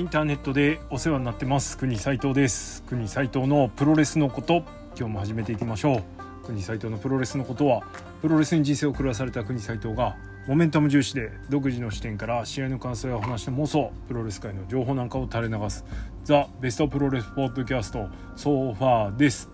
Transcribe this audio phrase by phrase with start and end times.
[0.00, 1.76] インターネットでお世話になってます。
[1.76, 2.82] 国斉藤です。
[2.84, 4.64] 国斉藤のプロレスのこと。
[4.98, 5.98] 今日も始めていきましょ
[6.42, 6.46] う。
[6.46, 7.82] 国斉藤のプロレスのことは
[8.22, 10.16] プロレスに人生を狂わされた国斉藤が
[10.48, 15.84] モメンタム重視で独自の視点から試合の感想や話の妄想プロレス界の情報なんかを垂れ流す。
[16.24, 19.50] ザ・ベストプロレスポッドキャストソファーです。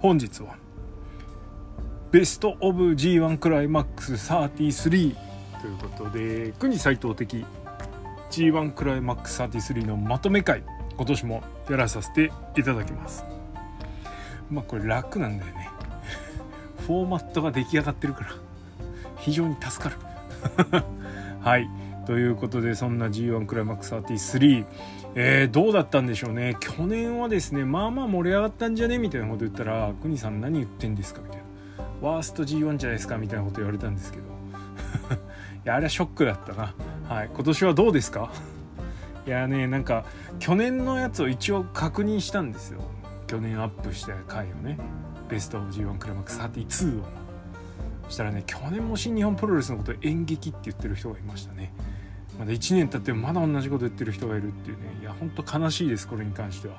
[0.00, 0.56] 本日は
[2.10, 5.14] ベストオブ G1 クライマックス33
[5.60, 7.46] ということで国斉藤的
[8.36, 10.62] G1 クライマックス33のまとめ会
[10.98, 13.24] 今年もやらさせていただきます。
[14.50, 15.70] まあこれ楽なんだよね。
[16.86, 18.26] フォーマットが出来上がってるから。
[19.20, 19.96] 非常に助かる。
[21.40, 21.66] はい。
[22.04, 24.66] ということでそんな G1 クライマックス33
[25.14, 26.58] えー、どうだったんでしょうね。
[26.60, 28.98] 去年はですねまあまあ盛り上がったんじゃね？
[28.98, 31.44] みたいなこと言ったら「国さん何言ってんですか?」みたいな
[32.06, 34.24] 「ワースト G1 じゃないですか」みたいなこと言われたんですけど。
[35.64, 36.74] いやあれはショックだったな。
[37.08, 37.30] はい。
[37.32, 38.30] 今年はどうですか？
[39.26, 40.04] いやねなんか
[40.38, 42.80] 去年のやつを一応確認したんですよ。
[43.26, 44.78] 去年アップした回をね。
[45.28, 47.04] ベスト G1 クライマックス32を。
[48.08, 51.72] したらね去年も新日本プロレスのこと演劇って言ってる人がいましたね。
[52.38, 54.82] まだ1年経ってまだ同じこと言ってる人がいるっていうね。
[55.00, 56.74] いやほんと悲しいですこれに関しては。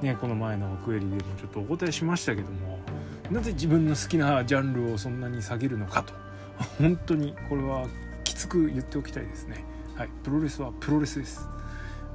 [0.00, 2.78] ねこの前のクエリでもちょっとお答えしましたけども。
[3.30, 6.12] なぜ自分の好きなジャンルをそんなに下げるのかと。
[6.78, 7.86] 本当にこれは
[8.24, 9.64] きつく言っておきたいですね。
[9.96, 10.08] はい。
[10.24, 11.48] プロレスはプロレスです。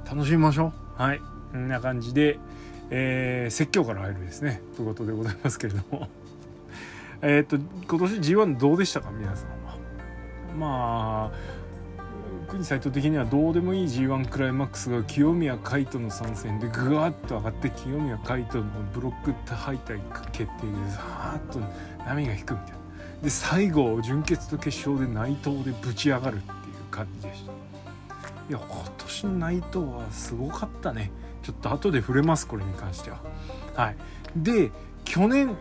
[0.04, 1.02] 楽しみましょう。
[1.02, 1.20] はい。
[1.52, 2.38] こんな感じで、
[2.90, 4.60] えー、説教から入るですね。
[4.76, 6.08] ということでございますけれども。
[7.22, 9.10] えっと今年 G1 どうでしたか？
[9.10, 9.76] 皆さんは。
[10.58, 11.60] まあ
[12.48, 20.00] 国斎藤的にはどうでもいい G1 クライマックスが清宮海斗の参戦でぐわっと上がって清宮海斗のブロック敗退
[20.32, 21.60] 決定でザーッと
[22.04, 22.79] 波が引くみたいな。
[23.22, 26.54] で最後準決と決勝で内藤でぶち上がるっていう
[26.90, 27.52] 感じでした。
[27.52, 31.10] いや今年の内藤はすごかったね。
[31.42, 33.20] ちょっと後で触れますこれに関しては。
[33.74, 33.96] はい。
[34.36, 34.70] で
[35.04, 35.56] 去年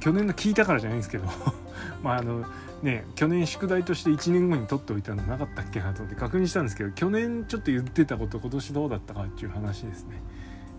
[0.00, 1.24] 去年の聞いたからじゃないんですけど。
[2.02, 2.44] まああの
[2.82, 10.22] ね去年宿題として1年後に取っておいたのなかったっけなと思って確認したんですけど去年ちょっと言ってたこと今年どうだったかっていう話ですね。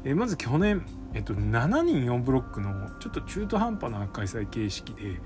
[0.06, 5.20] えまず去年、えっと、7人4ブロックのちょっと中途半端な開催形式で、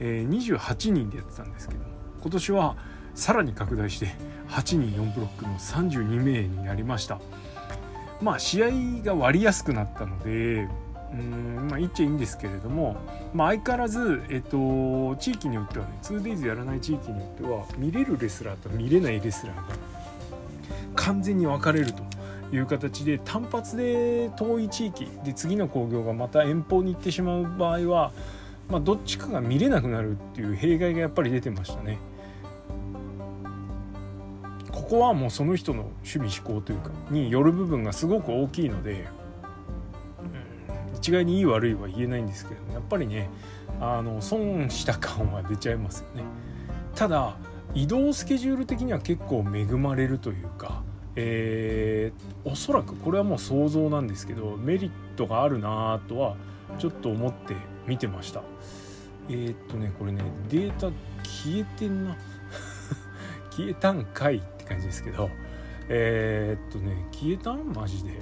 [0.00, 1.80] え、28人でやってたんですけど
[2.20, 2.76] 今年は
[3.14, 4.14] さらに拡大して
[4.48, 7.20] 8人4ブロックの32名になりました。
[8.20, 8.70] まあ試合
[9.04, 10.68] が割りやすくなったので
[11.12, 12.96] うんまあ言っちゃいいんですけれども、
[13.34, 19.62] まあ、相変わらず、えっと、地域によってはね 2days やらない地域によっては見れるレスラーと見れないレスラーが
[20.94, 22.02] 完全に分かれると
[22.52, 28.12] いう形で単発で遠い地域で次の興行がまた遠方に行ってしまう場合は、
[28.68, 31.98] まあ、どっちかが見れなくなるっていう弊害がやっぱり出てましたね。
[34.72, 39.08] ここはもうその人の趣味思考というかによる部分がすごく大きいので
[40.94, 43.28] 一概にいい悪いは言えないんですけどやっぱりね
[43.80, 46.22] あの損した感は出ちゃいますよね
[46.94, 47.36] ただ
[47.74, 50.82] 移動スケジュール的には結構恵まれるというか、
[51.16, 56.36] えー、おそらくこれはもう想像なんですけどメリットがあるなとは
[56.78, 57.54] ちょっと思って
[57.86, 58.42] 見てました。
[59.28, 60.90] えー、っとねこれねデータ
[61.22, 62.16] 消えてんな。
[63.50, 65.30] 消えたんかいって感じですけど。
[65.88, 67.72] えー、っとね消えたん？
[67.72, 68.20] マジで。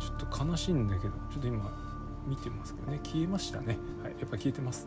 [0.00, 1.14] ちょっと悲しいんだけど。
[1.32, 3.00] ちょっと今見てますけどね。
[3.04, 3.78] 消えましたね。
[4.02, 4.86] はいやっぱ消えてます。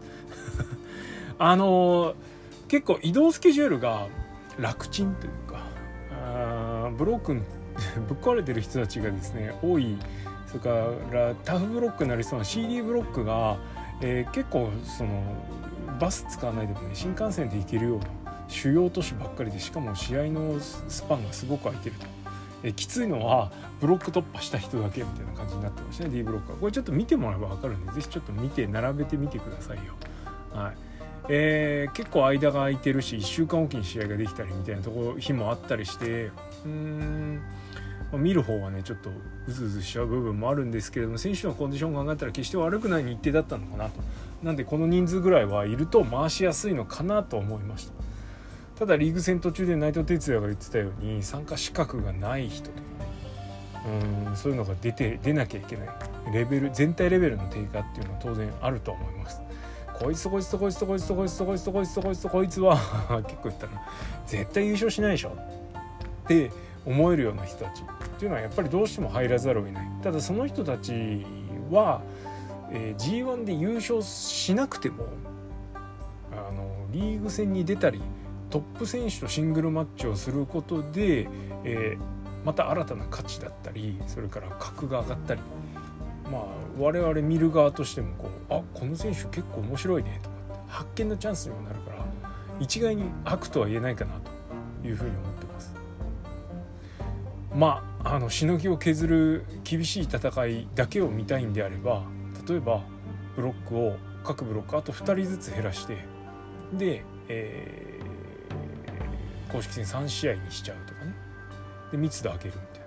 [1.39, 2.15] あのー、
[2.67, 4.07] 結構移動スケジュールが
[4.59, 5.59] 楽ちんというか
[6.11, 7.43] あブロークン
[8.09, 9.97] ぶっ壊れてる人たちがですね多い。
[10.47, 10.69] それか
[11.11, 13.57] らタフブロックになりそうな CD ブロックが、
[14.01, 15.23] えー、結構その
[15.99, 18.05] バス使わないでもね新幹線で行けるような
[18.47, 22.05] 主要都市ばっかりでしかも試合のスパンがすごく空いてると。
[22.63, 26.53] えきついのはブロック突破した人だけみたいな感じになってましたね D ブロック。
[26.53, 29.93] はこれちょっと見てもらえば分かるんで是非ちょっと見て並べてみてくださいよ。
[30.53, 30.77] はい。
[31.29, 36.31] えー、結構間が空いてるし1週間おきに試合ができたりみたいなところ日もあったりして
[36.65, 37.41] うん、
[38.11, 39.09] まあ、見る方はねちょっと
[39.47, 44.01] うずうずしちゃう部分もあるんですけれども選手のコンディションを考えたら決して悪くない日程だったのかなと。
[44.43, 47.93] なんでこの人数ぐらいはいると回しやすいのかなと思いました。
[48.79, 52.85] ただリーグ戦途中で内藤哲也が言ってたように参加資格がない人とかね。
[54.29, 54.35] うん。
[54.35, 55.89] そういうのが出て出なきゃいけない
[56.31, 59.41] レベル全体レベルの低下っていうのは当然あると思います。
[59.99, 62.77] こいつとこいつとこいつとこいつとこいつとこいつとこいつとこいつこいつは
[63.25, 63.81] 結構言ったな。
[64.27, 65.29] 絶対優勝しないでしょ。
[65.29, 66.51] って
[66.87, 71.25] 思えるような人たちっていうのはやっぱりどうしても入らざるを得ないただその人たち
[71.69, 72.01] は、
[72.71, 75.05] えー、G1 で優勝しなくても
[76.31, 78.01] あのリーグ戦に出たり
[78.49, 81.27] トップ選手とシングルマッチをすることで、
[81.65, 85.41] えー、また新たな価値だったりそれから格が上がったり
[86.31, 86.43] まあ
[86.79, 92.05] 我々見る側としてもこうあこの選手結構面白いねとかって発見のチャンスにもなるから
[92.61, 94.13] 一概に悪とは言えないかな
[94.81, 95.36] というふうに思って
[97.57, 97.83] ま。
[97.83, 102.03] ああのしのぎを削る厳しい戦いだけを見たいんであれば
[102.47, 102.81] 例えば
[103.35, 105.97] ブロックを各ブロックあと2人ずつ減らして
[106.73, 111.13] で、えー、公式戦3試合にしちゃうとかね
[111.91, 112.81] で密度上げるみたい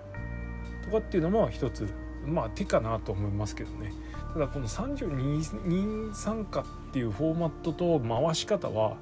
[0.79, 1.87] なとかっていうのも一つ
[2.25, 3.93] まあ手かなと思いますけどね
[4.33, 8.97] ただこの32人参加っていうフォーマットと回し方は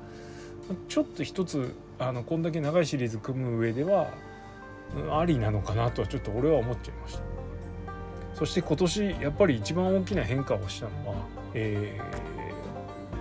[0.90, 4.08] ちょっと一つあのこんだけ長いシリーズ組む上では
[5.12, 7.22] ありなのかなとはちょっと俺は思っちゃいました。
[8.34, 11.16] そして今年やっぱり一番大きな変化をしたのは、
[11.54, 12.00] え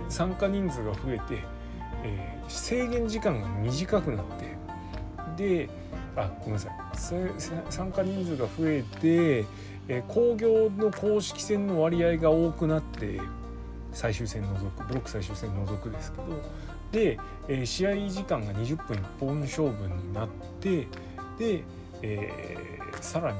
[0.07, 1.43] ー、参加人数が増えて、
[2.03, 4.25] えー、制限時間が短くなっ
[5.35, 5.69] てで
[6.15, 6.71] あごめんなさい。
[7.69, 9.45] 参加人数が増えて、
[9.87, 13.19] えー、工業の公式戦の割合が多くなって
[13.91, 16.23] 最終戦除くブロック最終戦除くですけど
[16.91, 20.29] で、えー、試合時間が20分一本勝負になっ
[20.59, 20.87] て
[21.39, 21.63] で、
[22.03, 23.39] えー、さらに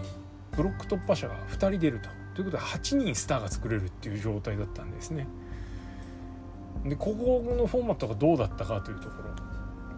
[0.55, 2.09] ブロック突破者が2人出ると。
[2.33, 5.27] ということで8人スターが作れるっていう状態だったんですね。
[6.85, 9.29] でここのフォーマットがどうだったかというところ。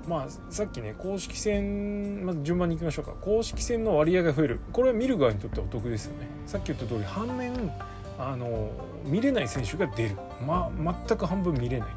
[0.08, 3.12] まあさっきね公式戦まず順番にいきましょうか。
[3.22, 4.60] 公式戦の割合が増える。
[4.74, 6.28] これは見る側にとってはお得ですよね。
[6.48, 7.54] さっき言った通り反面
[8.18, 8.72] あの
[9.06, 10.16] 見れない選手が出る、
[10.46, 10.72] ま、
[11.08, 11.90] 全く半分見れない。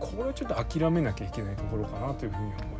[0.00, 2.73] これはちょっと諦めなきゃいけないところかなというふうに思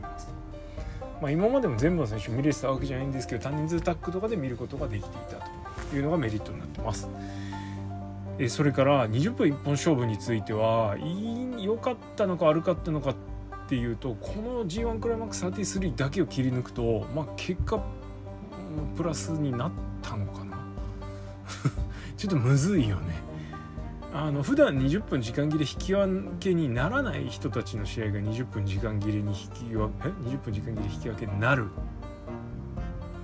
[1.20, 5.46] まあ、今までも全部の選手見れてたわけじゃないんですけど多人数タッグとかで見ることができていた
[5.90, 7.08] というのがメリットになってます。
[8.38, 10.96] えそれから20分一本勝負については
[11.58, 13.14] 良かったのか悪かったのかっ
[13.68, 17.80] ていうとこの G1 クライマックス33だけを切り抜くと、まあ、結果
[18.96, 19.72] プラスになっ
[20.02, 20.58] たのかな。
[22.16, 23.33] ちょっとむずいよね。
[24.16, 31.66] あの普段20分時間切れ引き分けにならない人たちの試合が20分時間切れに引き分け20分時間切れ引き分けになる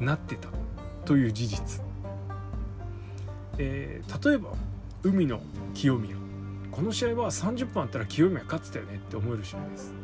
[0.01, 0.49] なってた
[1.05, 1.81] という事実、
[3.59, 4.51] えー、例えば
[5.05, 5.41] 海の
[5.75, 6.17] 清宮。
[6.73, 9.95] この試合は30分あったら清宮勝ってたよねって思える試合です。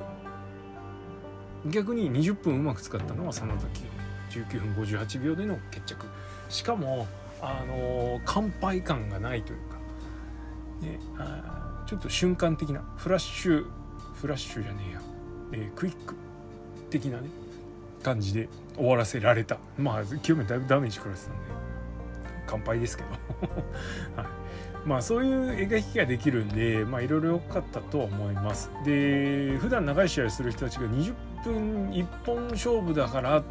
[1.66, 4.46] 逆に20分うまく使ったのは真田清宮。
[4.46, 6.06] 19分58秒での決着。
[6.48, 7.08] しかも
[7.42, 9.75] あのー、乾杯感がないというか。
[10.80, 13.66] ね、あちょっと瞬間的なフラッシュ
[14.14, 15.00] フラッシュじゃねえや、
[15.52, 16.14] えー、クイック
[16.90, 17.28] 的なね
[18.02, 19.58] 感じで終わらせられた。
[19.78, 21.38] まあ清めだいぶダメージ食らってたんで
[22.46, 23.10] 乾杯ですけど、
[24.16, 24.26] はい、
[24.86, 28.70] まあそういう描きができるんでまあいろいろ良かったと思います。
[28.84, 31.14] で普段長い試合をする人たちが20
[31.44, 33.42] 分1本勝負だから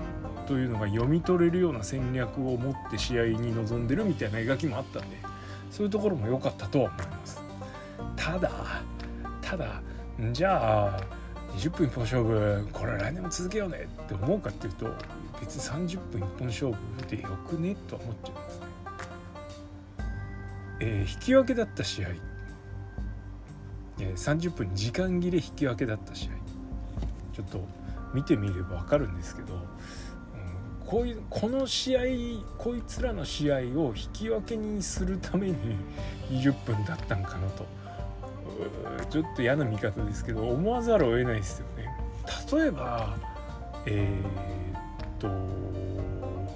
[0.48, 5.34] というのが読み取れるような戦略を持って試合に臨んでるみたいな描きもあったんで。
[5.75, 7.44] そういうところも良かったとは思います。
[8.16, 8.50] ただ
[9.42, 9.81] ただ
[10.31, 11.00] じゃあ
[11.57, 14.88] 20分一本勝負これ来年も続けようねって思うかっていうと
[15.42, 16.80] 別に30分一本勝負
[17.10, 18.66] でよくねと思っちゃいますね、
[20.80, 22.10] えー、引き分けだった試合、
[24.00, 26.31] えー、30分時間切れ引き分けだった試合。
[27.33, 27.68] ちょっと
[28.14, 29.59] 見てみれば分かるんですけど
[30.85, 32.01] こういうこの試合
[32.57, 35.56] こいつらの試合を引き分けにするために
[36.30, 37.65] 20分だったんかなと
[39.09, 41.85] ちょっと嫌な見方ですけど思わざるを得ないですよね。
[42.51, 43.18] 例えば
[43.87, 46.47] えー、っと、うん、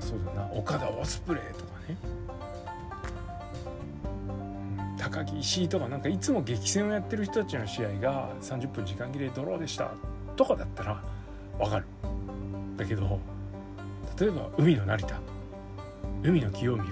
[0.00, 1.96] そうだな岡田オスプレイとかね、
[4.90, 9.92] うん、高木石井とかなんかいつも激戦をやってる人たちの試合が30分時間切れドローでした
[10.36, 11.02] とかだったら
[11.58, 11.86] 分かる。
[12.80, 13.20] だけど
[14.18, 15.20] 例えば海の成田。
[16.22, 16.84] 海の清宮。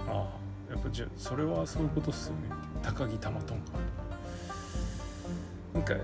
[0.00, 0.12] ああ
[0.70, 2.42] やっぱじゃそれはそういうことっすよね。
[2.82, 3.62] 高木玉トン
[5.74, 5.94] なんか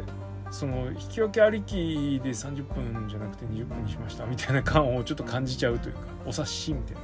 [0.51, 4.25] その引き分けありきで30分じゃなくて20分にしました。
[4.25, 7.03] みたいな感をちょっと感じちゃうというかお察しみたいな。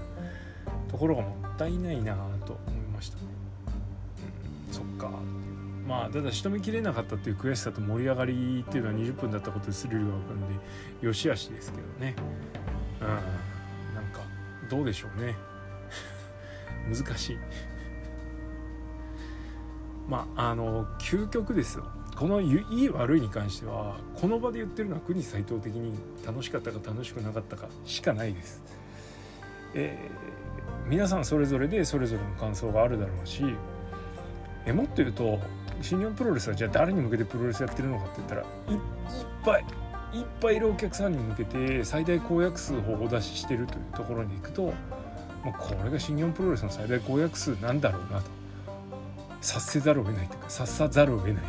[0.88, 2.14] ところがもったいないな
[2.46, 3.22] と思いましたね。
[4.68, 5.10] うん、そっか。
[5.86, 10.54] まあただ仕留めきれなかったっていう悔しさと盛り上がりっていうのは20分だったことでスリルが分かるので
[11.06, 12.16] よしあしですけどね。
[13.00, 13.94] うん。
[13.94, 14.20] なんか
[14.70, 15.36] どうでしょうね。
[16.88, 17.38] 難しい。
[20.08, 21.86] まああの究極ですよ。
[22.16, 28.62] このいい悪いに関してはこの場で言ってるのは国斎藤的に楽しかったか楽しくなかったかしかないです。
[29.74, 33.42] えー、皆さんそれぞれでそれぞれの感想があるだろうし
[34.66, 35.40] えもっと言うと
[35.80, 38.48] 新日本プロレスはじゃあ誰に向けてプロレスやってるのかって言ったらいっ
[39.44, 39.64] ぱい
[40.14, 44.72] いっぱいいるお客さんに向けて最大公約数をお出ししてるというところに行くと、
[45.44, 48.30] まあ、これが新日本プロレスの最大公約数なんだろうなと。
[49.40, 51.42] 察せざるを得ないというか察さざるを得ない。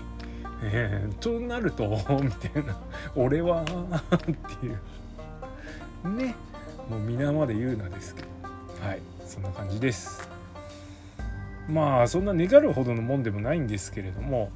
[0.63, 1.87] えー、となると
[2.21, 2.77] みたいな
[3.15, 3.67] 「俺は」っ
[4.59, 4.79] ていう。
[6.17, 6.35] ね。
[6.89, 8.27] もう皆まで言うなですけど。
[8.85, 9.01] はい。
[9.25, 10.34] そんな感じです。
[11.67, 14.51] まあそんな願うほどのもんでもないんですけれども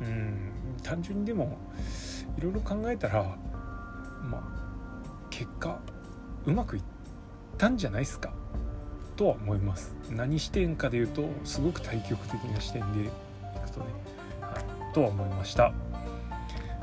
[0.00, 1.58] うん単純にでも
[2.36, 3.36] いろいろ考えたら
[4.22, 4.42] まあ
[5.30, 5.80] 結果
[6.44, 6.82] うまくいっ
[7.56, 8.32] たんじゃないですか
[9.16, 9.94] とは思います。
[10.10, 13.10] 何視点かで言うとすごく対極的な視点でい
[13.62, 13.86] くとね、
[14.40, 14.58] は
[14.90, 15.72] い、とは思いました。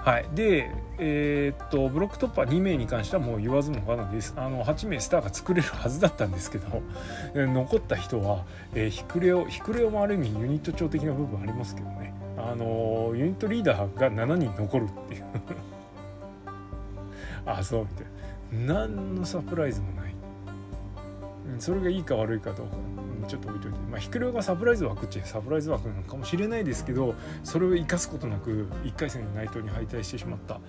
[0.04, 4.34] はい、で、えー、っとブロック突破2名に関してはもう言わずもがなです。
[4.38, 6.82] あの8名スターが作れるはずだったんですけど
[7.36, 12.14] 残った人は、えー、ヒクレオヒクレオもある意味ユニット長的な部分ありますけどね。
[12.38, 15.26] あのユニットリーダーが7人残るっていう。
[17.46, 18.06] あそうみたい
[18.66, 18.86] な。
[18.86, 20.09] 何のサプライズもない。
[21.58, 22.74] それがいいか悪いかどうか
[23.28, 23.80] ちょっと置いといて。
[23.90, 30.60] まあヒクレオがサプライズ枠っちゃサプライズ枠なのかもしれないですけどそれを生かすことなく1回戦で内藤に敗退してしまった、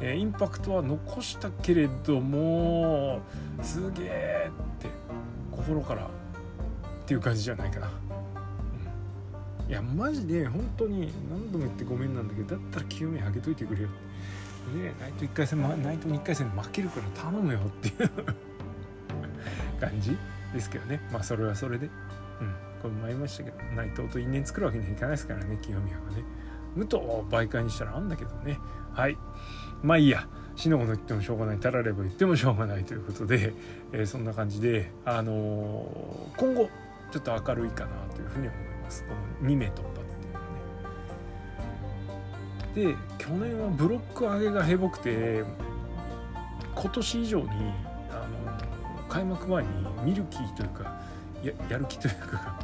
[0.00, 3.20] えー、インパクトは残したけれども
[3.62, 4.88] すげえって
[5.50, 6.08] 心からっ
[7.06, 7.90] ていう感じじゃないかな、
[9.64, 13.88] うん、いやマジで本当に何度も言ってごめんなんだけどだったら清めあげといてくれよ。
[14.74, 18.10] ね内藤1回戦、ま、内藤に1回戦負けるから頼むよっていう。
[19.76, 20.16] 感じ
[20.52, 21.00] ですけどね。
[21.12, 21.86] まあそれはそれで。
[21.86, 22.54] うん。
[22.82, 26.24] これも言いましたけど内藤と因縁作るわけにはいかないですからね清宮がね。
[26.74, 28.58] 武藤を媒介にしたらあんだけどね。
[28.92, 29.16] はい。
[29.82, 30.26] まあいいや。
[30.56, 33.52] 死の子の言ってもしょうがないたられば言ってもしょうがないということで、
[33.92, 36.70] えー、そんな感じで、あのー、今後
[37.12, 39.04] ちょっと明るいかなというふうに思います。
[39.04, 39.10] こ
[39.42, 40.32] の2名突破っていう
[42.74, 42.96] のはね。
[42.96, 45.44] で去年はブロック上げがへぼくて
[46.74, 47.46] 今年以上に
[49.16, 49.68] 開幕前に
[50.04, 51.00] ミルキーというか
[51.42, 52.58] ややる気というか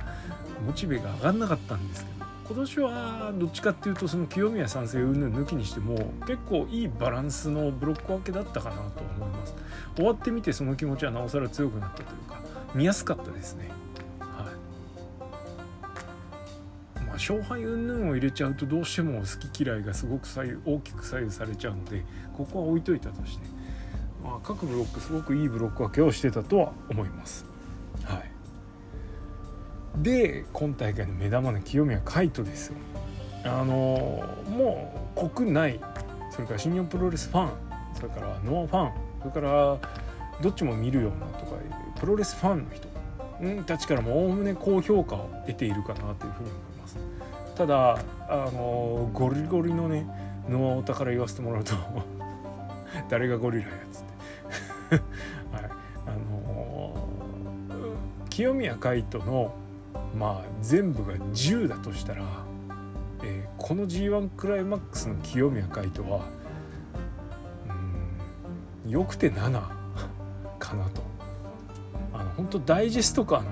[0.66, 9.54] モチベが上がんなかったんですけど今年はどっちかっていうとその清宮賛成云々抜きにしても結構いいバランスのブロック分けだったかなと思います。
[9.96, 12.42] 終わってみてその気持ちはなおさら強くなったというか
[12.74, 13.70] 見やすかったですね。
[14.20, 14.50] は
[17.00, 17.00] い。
[17.06, 22.04] ま勝敗云々を入れちゃうとどうしても好き嫌いがすごく左右大きく左右されちゃうので
[22.36, 23.61] ここは置いといたとして
[24.22, 27.44] まあ、各ブロックすごくいいブロック分けをしてたとは思います。
[28.04, 32.76] はい、で今大会の目玉の清宮海斗ですよ。
[33.44, 35.80] あのもう国内
[36.30, 37.50] それから新日本プロレスファン
[37.94, 39.78] それからノアファンそれから
[40.40, 41.56] どっちも見るようなとか
[41.98, 46.98] プロレスファンの人たちからもおおむね高評価を得ているかなというふうに思います。
[47.56, 47.98] ただ
[48.28, 50.06] あのゴリゴリのね
[50.48, 51.74] ノアオタから言わせてもらうと
[53.08, 54.01] 誰がゴリラやつ
[58.32, 59.54] 清宮海斗の
[60.16, 62.24] まあ全部が10だとしたら、
[63.22, 66.24] えー、この G1 クライマックスの清宮海斗は
[68.86, 69.52] うんよくて7
[70.58, 71.02] かなと。
[72.14, 73.44] あの本当ダイジェスト感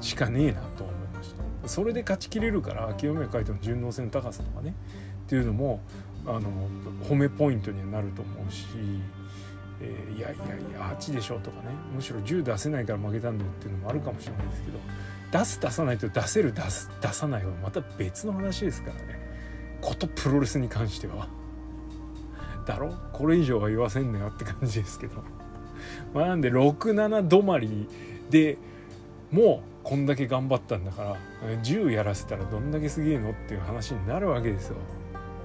[0.00, 1.68] しかねえなと思いました。
[1.68, 4.74] それで勝ちきれるから清宮海斗の順応性の高さとかね
[5.26, 5.80] っていうのも
[6.24, 6.50] あの
[7.06, 8.66] 褒めポイントにはなると思うし
[9.80, 11.68] えー、いやいやいや8でしょとかね。
[11.94, 14.78] むしろ10出せないから負けたんだよっていうのもあるかもしれないですけど
[15.32, 19.20] 出す出さないと出せる出す出さないはまた別の話ですからね。
[19.80, 21.28] ことプロレスに関しては。
[22.66, 22.94] だろ？
[23.12, 25.22] これ以上は言わせんなよって感じですけど。
[26.14, 27.88] まあなんで67止まり
[28.30, 28.58] で
[29.30, 31.16] もうこんだけ頑張ったんだから
[31.62, 34.76] 10やらせたらどんだけすげえのっていう話になるわけですよ。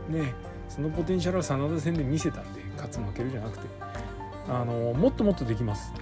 [0.10, 0.34] ね。
[0.70, 3.68] そのポテンシャルは真田戦で見せたんで勝つ負けるじゃなくて。
[4.48, 5.94] あのもっともっとできます。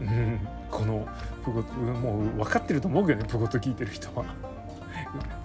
[0.00, 1.08] うん、この
[1.44, 4.24] プゴもう分かってると思うけどねプゴト聞いてる人は。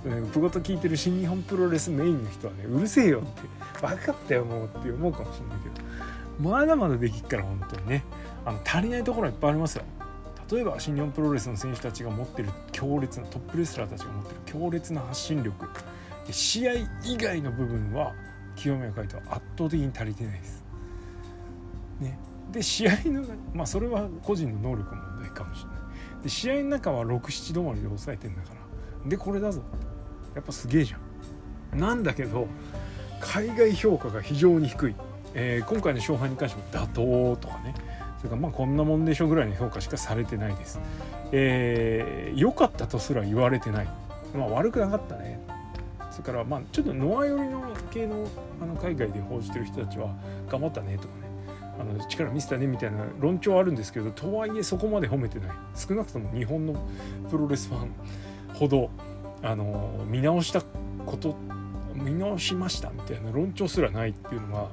[0.33, 5.75] プゴト聞いてる新日本プロレスメインの人はねうるせえよって分かったよもうって思うかもしれないけど。
[6.39, 8.03] まだまだできっから本当にね。
[8.45, 9.83] あの足りないところはいっぱいありますよ。
[10.51, 15.67] 例えば新日本プロレスの選手たちが持ってる強烈なトップレスラーたちが持ってる強烈な発信力。
[16.29, 16.73] 試合
[17.03, 18.13] 以外の部分は
[18.55, 20.60] 清宮海斗は圧倒的に足りてないです。
[22.01, 22.19] ね、
[22.51, 26.23] で試合のまあそれは個人の能力問題かもしれない。
[26.23, 29.09] で試合の中は67止まりで抑えてんだから。
[29.09, 29.61] でこれだぞ。
[30.35, 31.79] やっぱすげえじゃん。
[31.79, 32.47] なんだけど
[33.19, 34.95] 海外評価が非常に低い、
[35.33, 37.73] えー、今回の勝敗に関しても妥当とかね。
[38.17, 40.77] それからまあこんなもんでしょぐらいの評価しかされてないです。
[40.77, 43.87] 良、えー、かったとすら言われてない。
[44.35, 45.39] まあ悪くなかったね。
[46.11, 48.27] それからまあちょっとノア寄りの系の
[48.61, 50.13] あの海外で報じてる人たちは
[50.49, 51.30] 頑張ったねとかね。
[51.81, 55.49] あの力見せたねみたいな論調あるんですけどとはいえそこまで褒めてない。
[55.75, 56.87] 少なくとも日本の
[57.29, 57.91] プロレスファン
[58.53, 58.89] ほど
[59.41, 60.61] あの見直した
[61.05, 61.35] こと
[61.95, 64.67] 見直しましたみたいな論調すらないっていうのが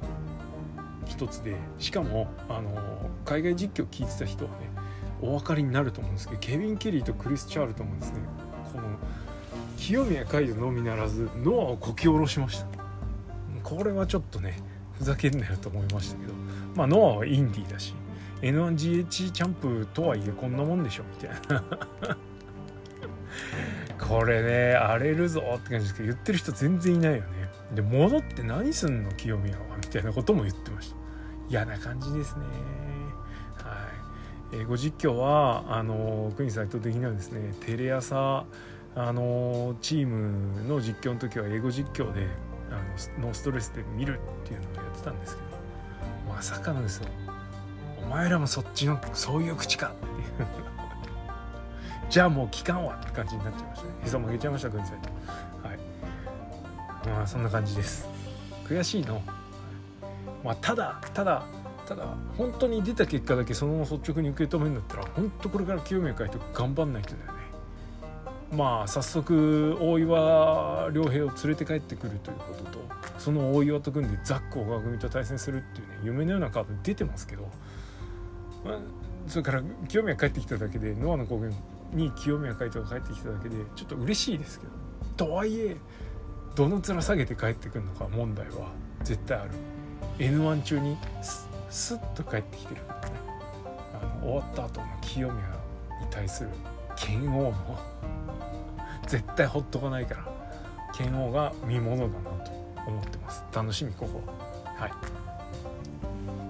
[1.05, 4.69] 一つでしかもあの海外実況聞いてた人はね
[5.21, 8.19] お分かりになると思うんですけどケビン・ケリーとクリス・チャールトもですね
[8.71, 8.83] この
[9.77, 12.67] 清宮海斗のみならずノアをこき下ろしました。
[13.63, 14.57] これはちょっとね
[14.97, 16.33] ふざけんなよと思いましたけど
[16.79, 17.93] まあノアはインディーだし
[18.41, 21.63] N1GH チャンプとはいえこんなもんでしょみたいな。
[23.99, 27.27] これね荒れるぞって感じですけど言ってる人全然いないよね。
[27.75, 30.95] で戻って何すんの清宮はみたいなことも言ってました。
[31.49, 32.45] 嫌な感じですね。
[33.57, 34.61] はい。
[34.61, 38.45] 英語実況はあの国斎藤的にはですねテレ朝
[38.95, 42.25] あのチームの実況の時は英語実況で
[42.71, 42.75] あ
[43.19, 45.48] のノーストレスで見るっていうのをやってたんですけど
[46.39, 47.07] まさかのですよ。
[48.01, 49.87] お前らもそっちのそういう口か。
[49.87, 50.47] っていう
[52.09, 53.93] じゃあもう聞かんわって感じになっちゃいましたね。
[54.05, 55.09] へそ曲げちゃいました軍斎と
[55.67, 55.79] はい。
[57.09, 58.07] まあそんな感じです。
[58.63, 59.21] 悔しいの。
[60.41, 61.43] まあただただ
[61.85, 67.38] ただ本当に出た結果だけそのまま率直に受け止めるんだったら本当これから清宮海斗頑張んないとだよね。
[68.51, 72.79] まあ早速大岩良平を連れて帰ってくるということと
[73.17, 77.43] その大岩と組んでザック小川組と対戦するっていうね夢のようなカード出てますけど、
[78.65, 78.79] まあ、
[79.27, 81.51] それから清宮帰ってきただけでノアの高原
[81.93, 84.71] に清宮海斗が帰ってきただけでちょっと嬉しいですけど
[85.27, 85.77] とはいえ
[86.55, 88.71] どの面下げて帰ってくるのか問題は
[89.03, 89.51] 絶対ある。
[90.17, 92.81] N1 中にスッと帰ってきてる。
[92.89, 95.33] あの終わった後の清宮
[96.01, 96.49] に対する
[96.95, 97.79] 剣王の
[99.09, 100.27] 絶対ほっとかないから
[100.95, 102.51] 剣王が見ものだなと
[102.87, 103.43] 思ってます。
[103.53, 104.21] 楽しみここ
[104.77, 104.87] は。
[104.87, 104.91] い。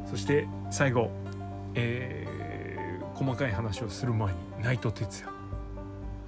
[0.09, 1.09] そして最後
[1.75, 5.33] えー、細かい話をする前に内藤哲也。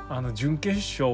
[0.09, 1.09] あの準決勝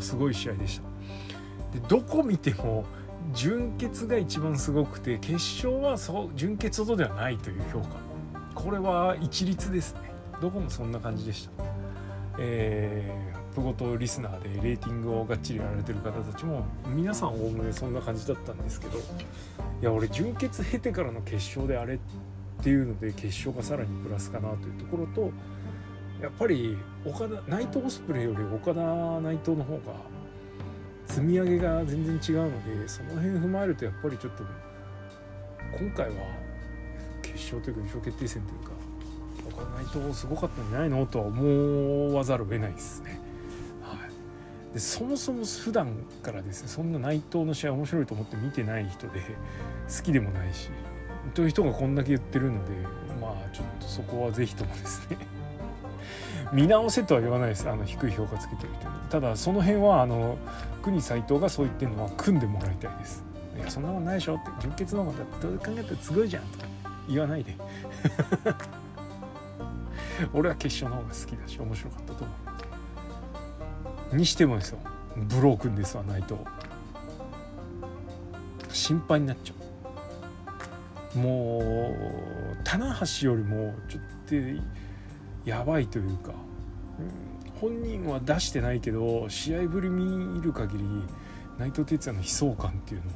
[0.00, 1.78] すごい試合でした。
[1.78, 2.84] でどこ見ても
[3.32, 7.88] 準決が一番すごくて決勝はそう準決ほどではないという評価。
[8.54, 10.00] これは一律ですね。
[10.40, 11.64] どこもそんな感じでした。
[12.38, 19.02] えー、プゴトリスナーでレーティングをがっちりやられてる方たちも皆さんおおむねそんな感じだったんですけどい
[19.80, 21.98] や俺準決経てからの決勝であれっ
[22.62, 25.32] ていうので決勝がさらにプラスかなというところと
[26.20, 28.82] やっぱり岡田内藤オスプレイより岡田
[29.22, 29.94] 内藤の方が
[31.06, 34.42] 積み上げが全然違うのでその辺踏まえるとやっぱりちょっと
[35.80, 36.14] 今回は
[37.22, 38.72] 決勝というか優勝決定戦というか
[39.48, 43.24] 岡田内藤すごかったんじゃないのとは思わざるを得ないですね。
[44.76, 45.88] でそもそも普段
[46.22, 49.22] からですねそんな内藤の試合面白いと思って見てない人で
[49.88, 50.68] 好きでもないし
[51.32, 52.72] という人がこんだけ言ってるので
[53.18, 55.16] まあちょっとそこは是非ともですね
[56.52, 57.68] 見直せとは言わないです。
[57.68, 58.94] あの低い評価つけてる人に。
[59.10, 60.38] ただその辺はあの
[60.80, 63.24] 国斎藤がそう言ってるのは組んでもらいたいです。
[63.56, 64.50] いやそんなことないでしょって。
[64.60, 66.66] 純潔の方がどう考えたらすごいじゃんとか
[67.08, 67.56] 言わないで。
[70.32, 72.55] 俺は決勝の方が好きだし面白かったと思う。
[74.12, 74.78] にしてもですよ。
[75.16, 76.34] ブロークンですわ内藤
[78.70, 79.54] 心配になっちゃ
[81.14, 81.18] う。
[81.18, 81.94] も
[82.52, 84.34] う棚橋よりもちょっと
[85.48, 86.32] やばいというか、
[87.60, 90.84] 本人は出してないけど試合ぶり見る限り
[91.58, 93.14] 内藤哲也の悲壮感っていうのは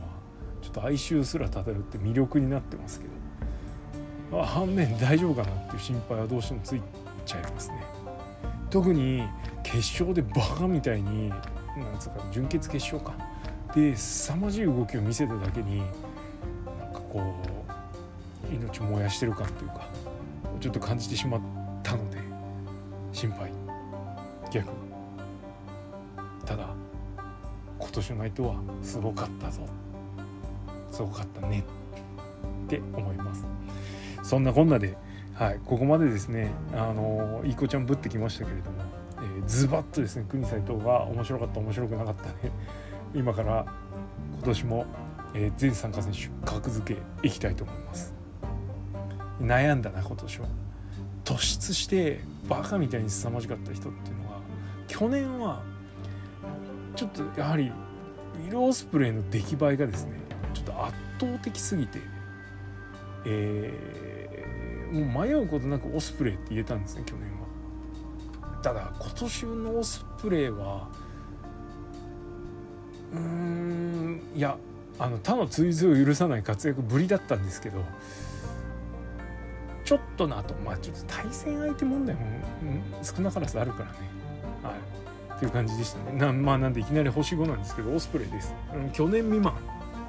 [0.62, 3.11] ちょっと哀愁すら漂って魅力になってますけど。
[4.33, 6.83] あ反面大丈夫かなっていう心配はどうしてもつい
[7.26, 7.85] ちゃいますね。
[8.70, 9.24] 特に
[9.70, 11.40] 決勝でバカみたいになん
[11.98, 13.14] つうか準決決勝か。
[13.74, 15.87] で凄まじい動きを見せただけになん
[16.92, 17.22] かこ
[18.50, 19.88] う命燃やしてる感というか
[20.61, 21.40] ちょっと感じてしまっ
[21.85, 22.18] たので
[23.12, 23.52] 心配。
[24.50, 24.68] 逆。
[26.44, 26.74] ただ
[27.78, 29.62] 今年のナイトはすごかったぞ。
[30.90, 31.64] すごかったね
[32.64, 33.46] って思います。
[34.24, 34.96] そんなこんなで、
[35.35, 38.83] はい、ここまでですねあのいい子ちゃんぶってきましたけれども、
[39.50, 42.52] ズバッとですね国斎藤が面白かった面白くなかったね。
[43.14, 43.66] 今から
[44.34, 44.86] 今年も、
[45.34, 48.14] えー、全参加選手格付けいきたいと思います。
[49.40, 50.40] 悩んだな今年。
[50.40, 50.46] は
[51.24, 54.40] 突出してバカみたいに凄まじかった人っていうのは
[54.88, 55.62] 去年は
[56.96, 57.72] ちょっとやはり
[58.46, 60.12] ウィル・オスプレイの出来栄えがですね
[60.54, 62.00] ちょっと圧倒的すぎて
[63.26, 67.30] えーもう迷うことなくオスプレイって言えたんですね去年。
[68.62, 70.88] ただ今年のオスプレイは
[73.12, 74.57] うーんいや
[74.99, 77.83] あの他の追随を許さない活躍ぶりだったんですけど
[79.85, 82.23] ちょっとなとまあちょっと対戦相手問題も、
[82.62, 83.96] うん、少なからずあるからね。
[84.62, 84.75] はい。
[85.35, 86.18] っていう感じでしたね。
[86.18, 89.55] なまあなんでいきなり星5なんですけどオスプレイです、うん、去年未満。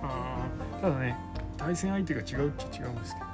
[0.04, 0.46] あ
[0.82, 1.18] ただね
[1.58, 3.31] 対戦相手が違うっちゃ違うんですけど。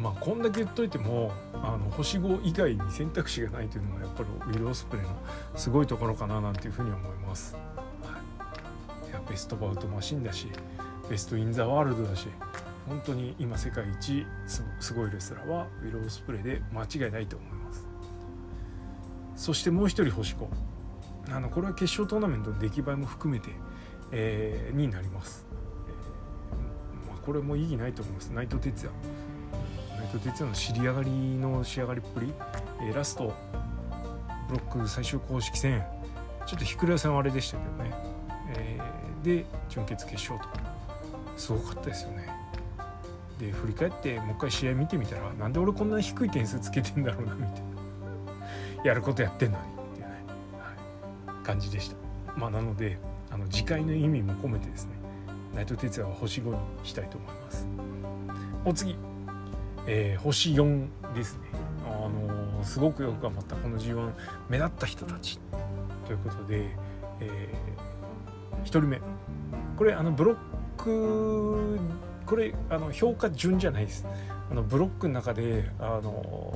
[0.00, 5.10] まあこんだけ言っといてもあの星5以外に選択肢がないというのがやっぱりウィル・オスプレイの
[5.56, 7.54] すごいところかななんていうふうに思います、
[9.08, 10.48] い、やベストバウトマシンだし
[11.08, 12.28] ベスト・イン・ザ・ワールドだし。
[12.90, 14.26] 本当に今世界一
[14.80, 17.86] すごいレスラーはウィル・オスプレイで間違いないと思います。
[19.36, 20.48] そしてもう一人星子
[21.30, 23.50] あのこれは決勝トーナメントの出来栄えも含めて、
[24.10, 25.46] えー、になります、
[27.06, 28.32] えま、これも意義ないと思います。
[28.32, 28.94] 内藤哲也
[30.10, 32.32] 内藤哲也の尻上がりの仕上がりっぷり、
[32.82, 33.32] えー、ラスト
[34.48, 35.84] ブロック最終公式戦
[36.46, 37.94] ちょっとひくら戦はあれでしたけどね、
[38.56, 40.60] えー、で準決決勝と。
[41.36, 42.28] すごかったですよね。
[43.38, 48.82] で振り返ってもう一回試合見てみたらなんで俺こんなに低い点数つけてんだろうなみたいな。
[48.84, 50.14] やることやってんのにっていうね、
[50.58, 51.96] はい、感じでした。
[52.36, 52.98] まあなので
[53.30, 54.92] あの次回の意味も込めてですね
[55.54, 57.66] 内藤哲也は星5にしたいと思います。
[58.64, 58.96] お次、
[59.86, 61.48] えー、星4ですね。
[61.86, 64.10] あのー、すごくよく頑張ったこの G1
[64.48, 65.38] 目立った人たち
[66.06, 66.76] ということで、
[67.20, 69.00] えー、1人目。
[69.76, 70.36] これあのブロッ
[70.76, 71.78] ク
[72.26, 74.06] これあの評価順じゃないです。
[74.50, 76.54] あのブロックの中であの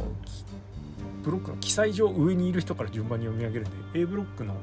[1.22, 4.54] ブロックの記載上上にいる人から順番に読み上げるんで A ブロックの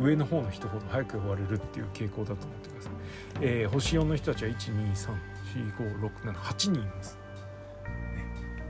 [0.00, 2.92] 上の方の人ほど早く呼ばれるっていう傾向だと思ってください、
[3.40, 7.18] えー、星4の人たちは1234567人います、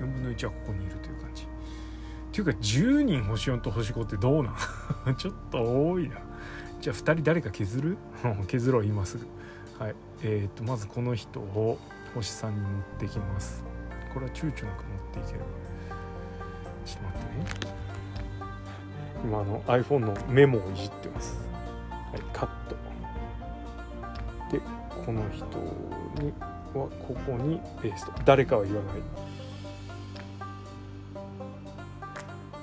[0.04, 1.42] 4分の1はここにいるという感じ。
[1.44, 1.46] っ
[2.32, 4.50] ていうか10人星4と星5ってどうな
[5.12, 5.14] ん？
[5.16, 6.16] ちょっと多いな。
[6.80, 7.98] じゃあ2人誰か削る？
[8.48, 9.26] 削ろう今すぐ。
[9.78, 9.94] はい。
[10.22, 11.78] えーと、まずこの人を
[12.14, 13.64] 星さんに持ってきます。
[14.14, 14.72] これは躊躇なく持っ
[15.12, 15.40] ていける。
[16.84, 17.72] ちょっと待ってね。
[19.24, 21.38] 今あの iPhone のメモをいじってます。
[21.90, 22.76] はいカット。
[24.50, 24.60] で
[25.04, 25.44] この人
[26.22, 26.32] に
[26.74, 28.12] はここにペースト。
[28.24, 28.94] 誰かは言わない。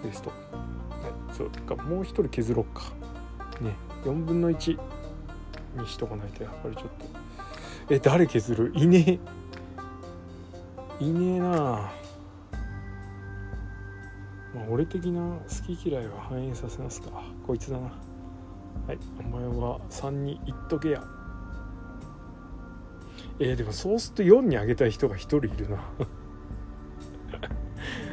[0.02, 2.92] ペーストはいそうかもう一人削ろうか
[3.62, 4.80] ね4分の1
[5.76, 7.06] にしとかないとやっぱりちょっと。
[7.94, 8.72] え誰削る？
[8.76, 9.20] いね
[11.00, 11.04] え。
[11.04, 11.48] いねえな
[14.54, 17.10] まあ俺的な好き嫌いは反映させますか。
[17.46, 17.84] こいつだな。
[17.84, 17.90] は
[18.94, 21.04] いお前は3に言っとけや。
[23.40, 25.78] えー、でもそうすると4にあげたい人が1人いるな。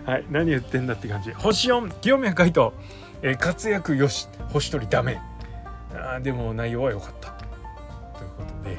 [0.06, 1.32] はい何言ってんだって感じ。
[1.32, 2.72] 星4清宮海斗、
[3.22, 4.28] えー、活躍よし。
[4.52, 5.20] 星取りダメ。
[5.94, 7.30] あでも内容は良かった。
[7.30, 8.78] ということで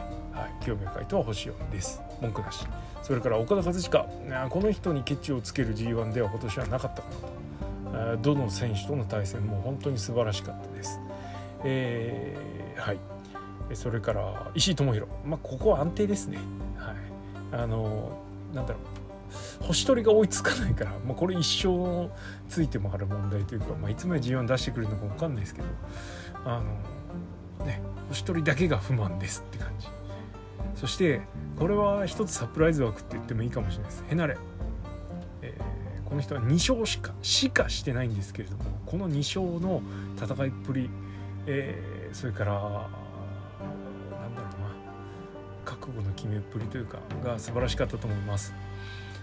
[0.62, 2.02] 清宮海斗は星4です。
[2.22, 2.66] 文句なし。
[3.04, 4.50] それから岡田和親。
[4.50, 7.10] この人にケチをつける G1 では今年はなかったか
[7.92, 8.18] なと。
[8.22, 11.00] どの選手との対戦も本当に素晴らしかったです、
[11.63, 13.00] えー、はい。
[13.74, 16.38] それから石井智弘まあここは安定ですね。
[16.78, 16.96] はい。
[17.52, 18.18] あの
[18.54, 18.97] なんだろう。
[19.62, 22.10] 星取りが追いつかないから、まあ、これ一生
[22.50, 25.67] ついてもある問題というか、まあ、いつまで G1 出してくれるのか分かんないですけど
[26.46, 26.62] あ
[27.60, 29.88] のね星取りだけが不満ですって感じ。
[30.76, 31.22] そして
[31.58, 34.04] これは一つサプライズ枠って言ってもいいかもしれないです。
[34.08, 34.38] ヘナレ、
[35.41, 39.82] えー、この人は2勝しかしかしてないんですけれどもこの2勝の
[40.15, 40.89] 戦いっぷり、
[41.48, 42.62] えー、それからなん
[44.36, 44.67] だろうな
[45.65, 48.54] 覚悟の決めっぷりというかが素晴らしかったと思います。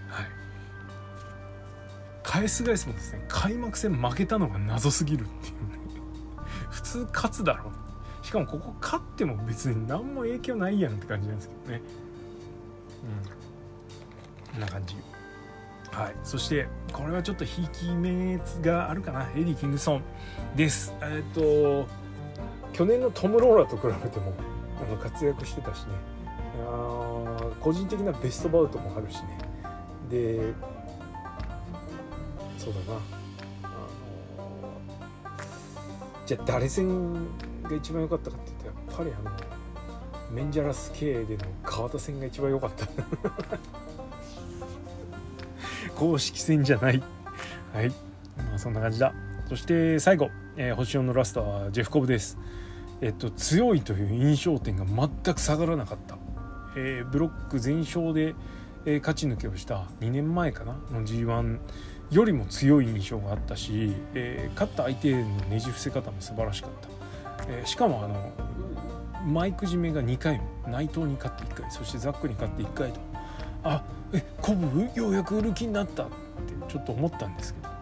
[0.07, 0.25] はい。
[2.23, 5.85] 返す返すもですね開幕戦負けたのが謎すぎるっていうね。
[6.69, 7.71] 普通勝つだろ
[8.21, 11.81] しかもここ勝っても別に何も影響ないやんって感じなんですけどね。
[14.47, 14.51] うん。
[14.51, 14.95] こんな感じ。
[15.91, 16.15] はい。
[16.23, 19.29] そしてこれはちょっと贔屓目があるかな。
[19.35, 20.03] エディ・キングストン
[20.55, 20.93] です。
[21.01, 21.87] えっ、と
[22.73, 24.33] 去年のトム・ローラーと比べても
[24.81, 25.93] あの活躍してたしね。
[26.67, 29.37] あ個人的なベストバウトもあるしね。
[30.05, 30.53] で
[32.57, 32.99] そうだな。
[33.63, 33.73] あの
[36.25, 37.13] じゃあ誰戦
[37.63, 39.35] が一番良かったかって言ったらやっぱりあの
[40.31, 42.85] メンジャラス系での川田戦が一番良かった。
[45.95, 47.01] 公式戦じゃない。
[47.73, 47.89] はい。
[48.37, 49.13] まあそんな感じだ。
[49.47, 52.37] そして最後、えー、星4のラストはジェフコブです。
[53.01, 56.17] えっと強いという印象点が全く下がらなかった、
[56.75, 58.35] えー、ブロック全勝で、
[58.85, 60.73] え、勝ち抜けをした2年前かな？
[60.91, 61.59] の G1
[62.11, 66.71] よりも強い印象があったし、え、勝った相手のねじ伏せ方も素晴らしかっ
[67.37, 67.45] た。
[67.49, 68.31] え、しかもあの
[69.25, 72.99] マイク締めが2回も内藤に勝って1回そしてザックに勝って1回と。
[73.63, 76.13] あえコブようやく売る気になったって
[76.67, 77.73] ちょっと思ったんですけど、は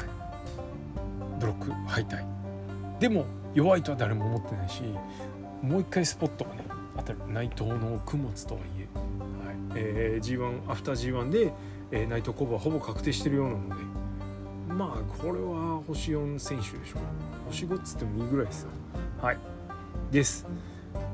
[0.00, 2.24] い、ブロック敗退。
[3.00, 4.84] でも弱いとは誰も思ってないし
[5.60, 6.64] もう一回スポットがね
[6.96, 7.18] 当たる。
[7.28, 9.56] 内藤の供物とはいえ、はい。
[9.74, 11.52] えー、G1 アフター G1 で、
[11.90, 13.74] えー、内藤コブはほぼ確定してるようなので
[14.72, 17.02] まあこれは星4選手でしょう。
[17.48, 18.70] 星5っつってもいいぐらいですよ。
[19.20, 19.38] はい。
[20.10, 20.46] です。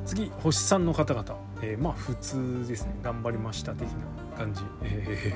[0.07, 2.95] 次星3の方々、えー、まあ普通ですね。
[3.03, 5.35] 頑張りました的な感じ、え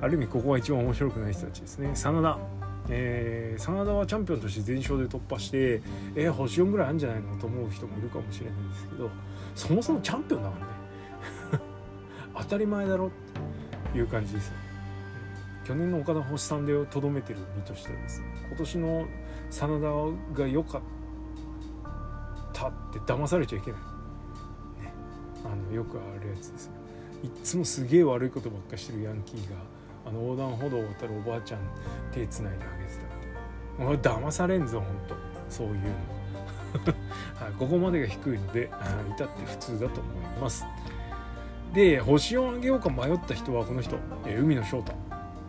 [0.00, 1.90] ー、ある意味ここが一番面白くない人たちですね。
[1.94, 2.38] 真田。
[2.88, 5.80] えー、真田はチャンピオンとして全勝で突破して
[6.16, 9.10] えー、星4ぐらいあるんじゃないのと思う人もいるかもしれないんですけど
[9.54, 10.72] そもそもチャンピオンだからね
[12.36, 13.10] 当たり前だろっ
[13.92, 14.48] ていう感じです。
[14.48, 14.54] よ
[15.64, 18.20] 去年の岡田星さんでとどめてる身としてです。
[18.20, 19.06] ね今年の
[19.50, 19.80] 真
[20.34, 20.82] 田が良かっ
[22.52, 23.86] たって騙されちゃいけない、ね、
[25.44, 26.66] あのよくあるやつです。
[26.66, 26.72] よ
[27.24, 29.56] いっつもすげえ悪いことばっかしてるヤンキーが
[30.06, 31.60] あの横断歩道を渡るおばあちゃん
[32.12, 34.08] 手つないであげてたって。
[34.08, 35.14] 騙されんぞほんと。
[35.48, 35.80] そういうの。
[37.36, 38.70] はい、ここまでが低いので
[39.10, 40.64] 至って普通だと思います。
[41.72, 44.92] で星をあげようか迷った人はこの人、え海野翔太。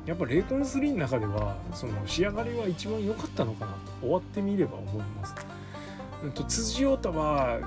[0.05, 3.71] やっぱレイコン3の中ではその仕上がりは一番良かったのかな。
[3.71, 5.33] と終わってみれば思います、
[6.23, 7.59] うん、と辻太は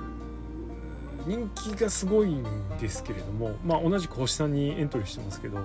[1.27, 2.45] 人気がすごいん
[2.79, 5.61] ですけれどもまあ同じく星さんにエントリーしてますけど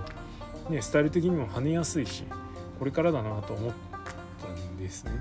[0.70, 2.24] ね、スタイル的にも跳ねやすいし
[2.78, 3.72] これからだなと思っ
[4.40, 5.12] たんですね。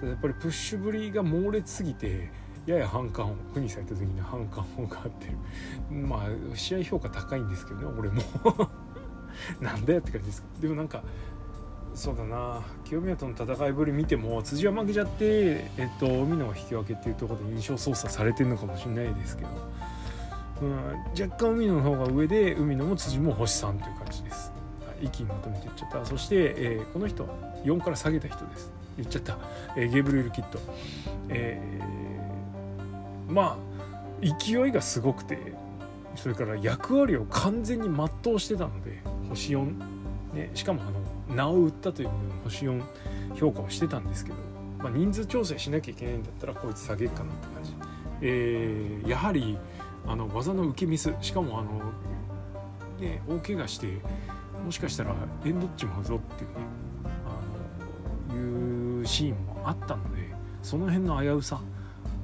[0.00, 2.30] ただやっぱりプッシュぶりが猛烈すぎて
[2.66, 5.96] やや反感を苦にされた時に反感をがってる。
[5.96, 8.22] まあ試合評価高いんですけどね俺も。
[9.60, 10.44] なんだよって感じです。
[10.60, 11.02] でもなんか
[11.94, 12.62] そうだな。
[12.84, 19.48] 清宮との戦いぶり見ても辻は負けちゃってえっと海野が引き分けっていうところで印象操作されてるのかもしれないですけど、
[20.62, 20.76] うん、
[21.20, 24.52] 若干海野の方が上で海野も辻も星3という感じです。
[25.02, 26.04] 一気にまとめて言っちゃった。
[26.06, 27.26] そして、えー、この人
[27.64, 28.70] 4から下げた人です。
[28.96, 29.38] 言っちゃった、
[29.76, 30.58] えー、ゲーブリル・キット、
[31.28, 32.01] えー、
[33.32, 33.72] まあ
[34.20, 35.38] 勢いがすごくて
[36.14, 39.64] それから役割を完全に全うしてたので星4、
[40.34, 42.10] ね、しかもあの名を売ったという
[42.44, 42.82] 星4
[43.34, 44.36] 評価をしてたんですけど、
[44.78, 47.74] まあ、人数調整しなきゃいけないんだったらこいつ下げるかなって感じ、
[48.20, 49.58] えー、やはり
[50.06, 51.92] あの技の受けミスしかもあの、
[53.00, 53.98] ね、大怪我して
[54.64, 55.14] もしかしたら
[55.44, 56.56] エンドっちまうぞっていうね
[58.30, 60.22] あのいうシーンもあったので
[60.62, 61.60] その辺の危うさ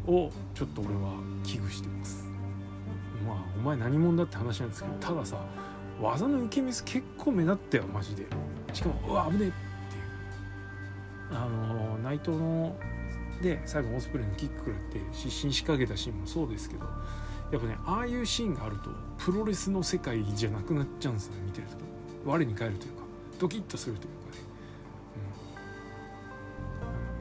[0.07, 2.27] をちょっと俺は危惧してます。
[3.27, 5.37] まあお前何者だって話なんですけどたださ
[6.01, 8.27] 技の受けミス結構目立ったよマジで
[8.73, 9.97] しかもうわ危ねえって
[11.35, 12.77] いうあの内藤の
[13.43, 16.85] で最後オスプレイのキック食らって失神しかけたシーンもそうですけど
[17.53, 21.89] やっぱねああいうシーンがあるとプロレスの世界じゃなくなっちゃうんですよね見てると。
[22.25, 23.03] 我に返るというか
[23.39, 24.43] ドキッとするというかね、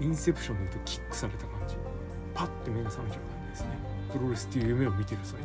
[0.02, 1.57] うん、インセプションで言うとキックされた感じ。
[2.38, 3.68] パッて目が覚めちゃう感じですね。
[4.14, 5.40] プロレスっていう夢を見てる最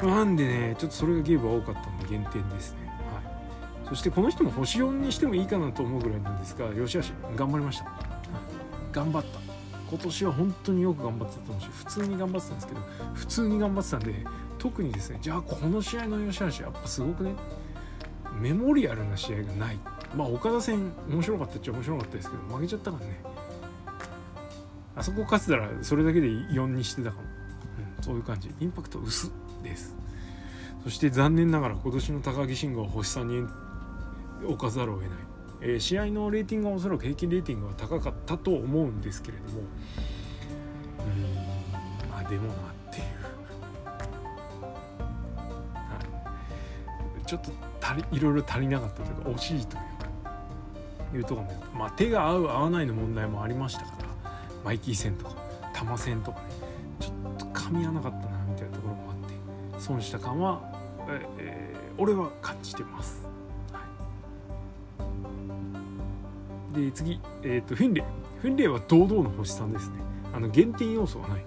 [0.00, 0.08] 中。
[0.08, 2.86] なんでねちょっとそれがゲームは多かったんで減点ですね。
[2.86, 3.20] は
[3.84, 3.88] い。
[3.88, 7.86] そしてこの人も星4にしてもいいかなと思うぐらいなんですが吉橋頑張りました。
[8.90, 9.38] 頑張った。
[9.88, 12.80] 今年は本当によく頑張ってたと思うし普通に頑張ってたんですけど
[13.14, 14.14] 普通に頑張ってたんで
[14.58, 17.34] 特にですねじゃあこの試合の吉橋やっぱすごくね
[18.40, 19.78] メモリアルな試合がない。
[20.16, 23.35] まあ岡田戦面白かったっちゃ面白かったですけど負けちゃったからね。
[24.96, 27.22] あそこ勝てたらそれだけで4にしてたかも、
[27.98, 28.50] うん、そういう感じ。
[28.58, 29.30] インパクト薄
[29.62, 29.94] です。
[30.82, 33.48] そして残念ながら今年の高木慎吾は星3に
[34.46, 35.18] 置かざるを得ない、
[35.60, 39.60] えー、試合のレーティングはおそらく平均レーティングは高かったと思うんですけれども。
[39.60, 39.62] う
[42.02, 42.56] んまあでもなっ
[42.90, 43.04] ていう、
[45.74, 45.90] は
[47.22, 49.86] い、ちょっと足りいろいろ足りなかったというか惜しいという
[51.14, 54.05] いうところで、まあ、手が合う合わないの問題もありましたから。
[54.66, 55.36] マイキー戦とか
[55.72, 56.46] 玉戦とかね
[56.98, 60.60] ちょっと噛み合わなかったなみたいなところもあって損した感は、
[61.38, 63.24] えー、俺は感じてます。
[63.72, 63.80] は
[66.76, 68.04] い、で次、えーと、フィンレイ。
[68.42, 70.00] フィンレイは堂々の星さんですね。
[70.34, 71.44] あの減点要素はない。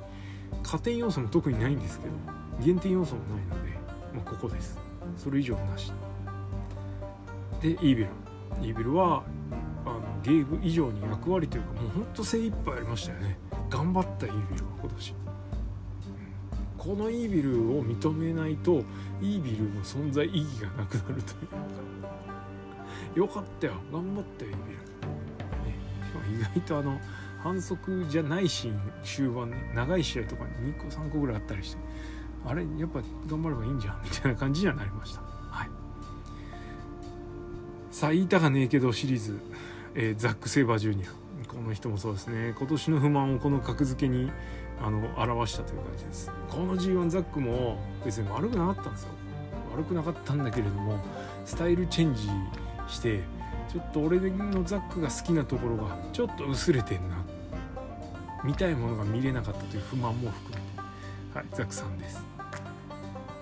[0.63, 2.13] 加点要素も特にないんですけど
[2.65, 3.71] 減点要素もないので、
[4.15, 4.79] まあ、ここです。
[5.17, 5.91] それ以上なし。
[7.62, 8.08] でイービル。
[8.62, 9.23] イービルは
[10.23, 13.38] ゲーム以上に役割というかもうほんと精一杯ありましたよね。
[13.69, 15.15] 頑張ったイービルは今年、
[16.77, 18.84] このイービルを認めないと
[19.21, 21.58] イービルの存在意義がなくなるというか。
[23.15, 23.73] よかったよ。
[23.91, 26.99] 頑張ったよイービル、ね、意外とあの
[27.41, 31.77] 反則じゃないシーン終盤ね長い試合とかに2個3個ぐらいあったりして。
[32.45, 35.21] あれやっぱ頑張ればいいんじゃんみたいな感じにはなりました。
[35.21, 35.69] はい。
[37.91, 39.39] さあ言いたかねえけどシリーズ、
[39.95, 42.54] えー、ザック・セイバージュニアこの人もそうですね。
[42.58, 44.32] 今年の不満をこの格付けに
[44.82, 46.32] あの表したという感じです。
[46.49, 49.10] この G1 ザックも別に悪くなかったんですよ。
[49.75, 50.99] 悪くなかったんだけれども
[51.45, 52.28] スタイルチェンジ
[52.88, 53.21] して
[53.71, 57.23] ちょっと俺のザックが好きなところがちょっと薄れてんな
[58.43, 60.69] 見たいものが見れなかったという不満も含めて。
[61.34, 62.23] はいザックさんです。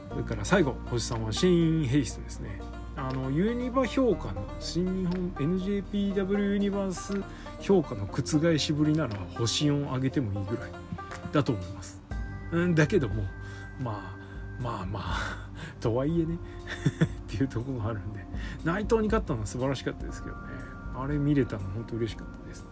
[0.10, 2.60] それから最後星さんはシーン・ヘイストですね。
[3.08, 7.24] あのユニバ評価の新日本 NJPW ユニバース
[7.62, 10.72] 評価の覆しぶりなら星4上げてもいいぐらい
[11.32, 12.02] だと思います。
[12.52, 13.24] うんだけども
[13.80, 14.14] ま
[14.60, 16.36] あまあまあ とはいえね
[17.06, 18.26] っていうとこがあるんで
[18.66, 20.42] 内藤に勝ったのは素晴らしかったですけどね。
[21.00, 22.68] あれ見れたの本当嬉しかったです。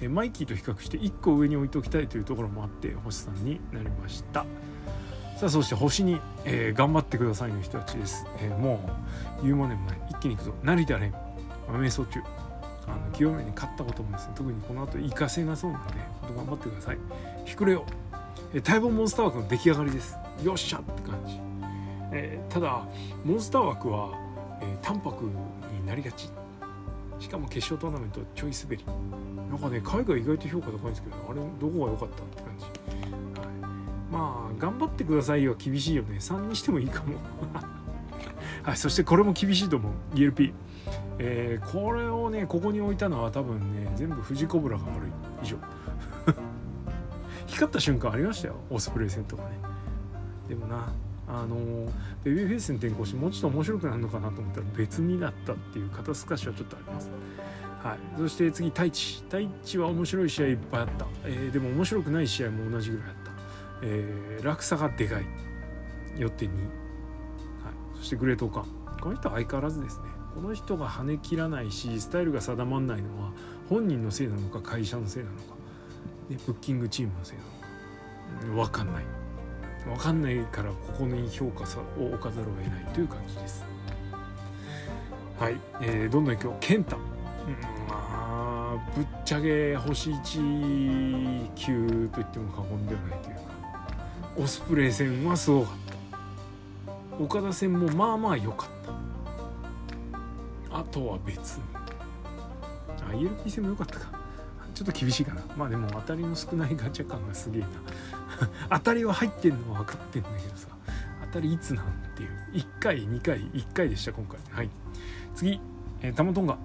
[0.00, 4.46] えマイキーと比較して1個上に置いておきたいというところもあって星さんになりました。
[5.44, 8.80] さあそして星に、えー、頑張ってくださいの人たちです、えー、も
[9.42, 9.98] う言うまでもない。
[10.08, 10.54] 一気にいくぞ。
[10.62, 11.12] 成田蓮
[11.68, 12.20] 瞑想中。
[12.86, 15.94] あの清めに勝ったこともですね特にこの後活かせなそうなので
[16.34, 16.98] 頑張ってください。
[17.44, 17.84] ひくれよ、
[18.54, 20.16] えー、待望モンスター枠の出来上がりです。
[20.42, 21.38] よっしゃって感じ、
[22.12, 22.88] えー、ただ
[23.22, 24.18] モンスター枠は、
[24.62, 26.30] えー、淡白になりがち。
[27.18, 28.82] しかも決勝トーナメントちょい滑り。
[29.50, 32.64] なんかね海外意外と評価高いんですけどあれどこが良かったって感じ。
[34.14, 36.18] まあ頑張ってくださいよ厳しいよね。
[36.20, 37.16] 3にしてもいいかも。
[38.62, 39.92] はいそしてこれも厳しいと思う。
[40.14, 40.52] ELP
[41.18, 45.10] えー、これをねここに置いたのは多分ね全部富士コブラが悪い。
[45.42, 45.56] 以上。
[47.46, 48.54] 光った瞬間ありましたよ。
[48.70, 49.50] オスプレイ戦とかね。
[50.48, 50.92] でもな
[51.26, 51.56] あの
[52.22, 57.10] ベビーフェイスに転向してもうちょっと面白くなるのかなと思ったら別になったっていう肩透かしはちょっとあります。
[57.82, 59.22] はい、そして次太一。
[59.24, 63.23] 太一は面白い試合いっぱいあった、えー、でも面白くない試合も同じぐらいあった。
[63.86, 65.26] えー、落差がでかい。
[66.18, 66.58] よって2、はい、
[67.98, 68.60] そしてグレートオカ。
[68.60, 68.66] ン
[69.00, 70.04] この人は相変わらずですね。
[70.34, 73.30] この人が跳ね切らないしスタイルが定まらないのは
[73.68, 75.42] 本人のせいなのか会社のせいなのか。
[76.28, 77.38] でブッキングチームのせい
[78.40, 78.64] なのか。
[78.64, 79.04] 分かんない。
[79.84, 83.64] 分かんないからここに評価さを置かざるを得ないという感じです。
[85.38, 86.56] はい、えー、どんどんいくよ。
[86.60, 87.02] 健太、うん、
[87.88, 93.53] まあぶっちゃけ星1級と言っても過言ではないというか。
[94.36, 95.74] オスプレイ戦はすごかっ
[97.18, 97.22] た。
[97.22, 98.68] 岡田戦もまあまあ良かっ
[100.70, 100.78] た。
[100.78, 101.58] あとは別。
[101.58, 101.62] に
[103.00, 104.10] あ ELP 戦も良かったか。
[104.74, 105.42] ちょっと厳しいかな。
[105.56, 107.68] まあでも当たりの少ないガチャ感がすげえな。
[108.78, 110.68] 当たりは入ってんのは分かってんだけどさ。
[111.26, 112.30] 当たりいつなんっていう。
[112.54, 114.40] 1回2回1回でした今回。
[114.50, 114.70] はい。
[115.36, 115.60] 次、
[116.00, 116.58] えー、タモトンガ。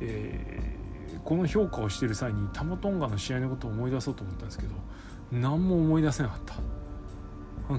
[0.00, 4.74] えー、この評価をしてる際にタモトンガの試合のことを思い出そうと思ったんですけど
[5.32, 6.54] 何も思い出せなかった。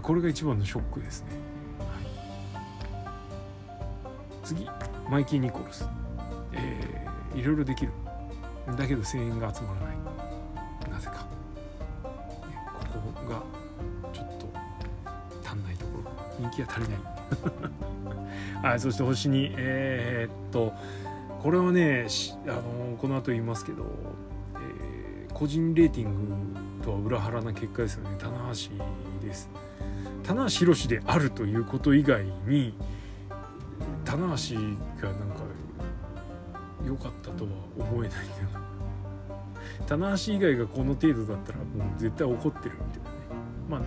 [0.02, 1.28] これが一番のショックですね、
[1.80, 1.88] はい、
[4.44, 4.68] 次。
[5.10, 5.88] マイキー・ニコルス、
[6.52, 7.94] えー、いろいろできる。
[8.76, 9.98] だけど声援が集まらない。
[10.92, 11.26] なぜか、
[12.04, 12.10] こ
[13.16, 13.42] こが
[14.12, 14.48] ちょっと
[15.50, 16.12] 足んないところ。
[16.38, 17.00] 人気が足りない。
[18.62, 20.74] はいそして星にえー、っと
[21.42, 22.08] これはね
[22.48, 23.86] あのこの後言いますけど、
[24.56, 26.14] えー、個人レーティン
[26.80, 28.16] グとは裏腹な結果ですよね。
[28.18, 29.50] 棚橋です。
[30.28, 32.74] 棚橋宏であるということ以外に
[34.04, 34.56] 棚橋
[35.02, 35.38] がなんか
[36.86, 38.50] 良かったとは思えないんだよ
[39.88, 41.64] 棚橋以外がこの程度だったらも
[41.96, 43.16] う絶対怒ってるみたいなね。
[43.70, 43.82] まあ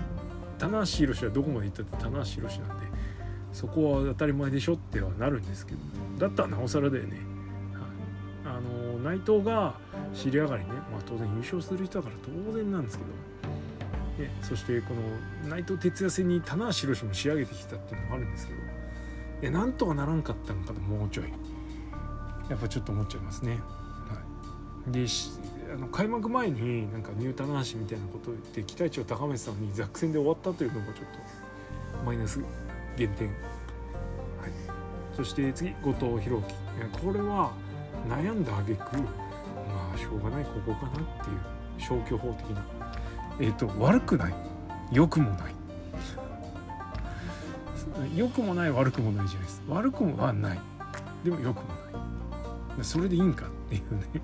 [0.59, 2.87] 棚橋宏はどこまで行ったって棚橋宏なんで
[3.53, 5.79] そこは当たり前でしょってはなるんですけど
[6.18, 7.16] だったらなおさらだよね、
[8.44, 9.74] はい、あの内藤が
[10.14, 13.11] 尻上がりね、まあ、当然優勝する人だから当然なんですけど
[14.20, 14.94] ね、そしてこ
[15.44, 18.61] の内藤哲也戦に棚橋宏も仕上げてきたっていうのもあるんですけど
[19.42, 21.24] いやなんとかならんかったのかともうちょい。
[22.51, 23.53] やっぱちょっと思っちゃいますね。
[23.53, 23.59] は
[24.88, 25.07] い、で
[25.72, 31.05] あの開幕前になんかニュータナ橋みたいなことを言って期待値を高めてたのにザク戦で終わったというのもちょっ
[31.99, 32.40] とマイナス
[32.97, 33.28] 減点。
[33.28, 33.36] はい、
[35.16, 36.55] そして次後藤弘樹。
[37.01, 37.53] これは
[38.09, 39.05] 悩んだ挙句ま
[39.95, 41.38] あしょうがないここかなっていう
[41.78, 42.64] 消去法的な
[43.41, 44.34] え、ー、と悪くない。
[44.93, 45.55] 良くもない。
[48.14, 49.62] 良くもない悪くもないじゃないです。
[49.68, 50.59] 悪くもはない。
[51.24, 52.84] でも良くもない。
[52.84, 54.22] それでいいんかっていうね。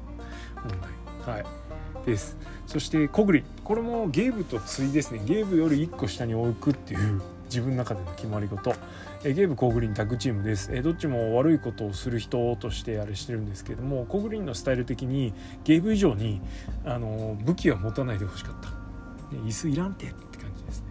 [0.65, 0.81] 問
[1.27, 1.35] 題。
[1.37, 1.47] はい。
[2.07, 2.37] です。
[2.67, 5.21] そしてコグリこれもゲーブと対ですね。
[5.25, 8.75] ゲーブより1個下に置くっていう自分の中での決まり事。
[9.25, 10.71] えゲーブコーグリンタッグチームです。
[10.73, 15.33] えどっちも悪いことをする人としてあれしてるんですけどもコーグリンのスタイル的に
[15.65, 16.41] ゲーブ以上に
[16.85, 18.69] あの武器は持たないでほしかった、
[19.37, 20.87] ね、椅子いらんてって感じですね。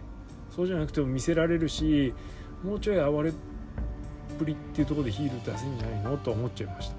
[0.54, 2.14] そうじゃなくても見せられるし
[2.64, 3.32] もうちょい暴れっ
[4.38, 6.90] ぷりっていうところでヒール出せんじゃないのと思っちゃいまし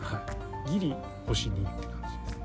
[0.00, 0.04] た。
[0.04, 0.22] は
[0.66, 0.70] い。
[0.70, 0.94] ギリ
[1.26, 2.38] 星2って感じです。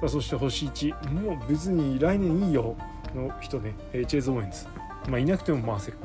[0.00, 2.76] さあそして星1もう別に来年いいよ
[3.14, 3.74] の人ね。
[3.92, 4.66] チェイズ・オーエンズ。
[5.08, 5.98] まあ、いなくても回せる。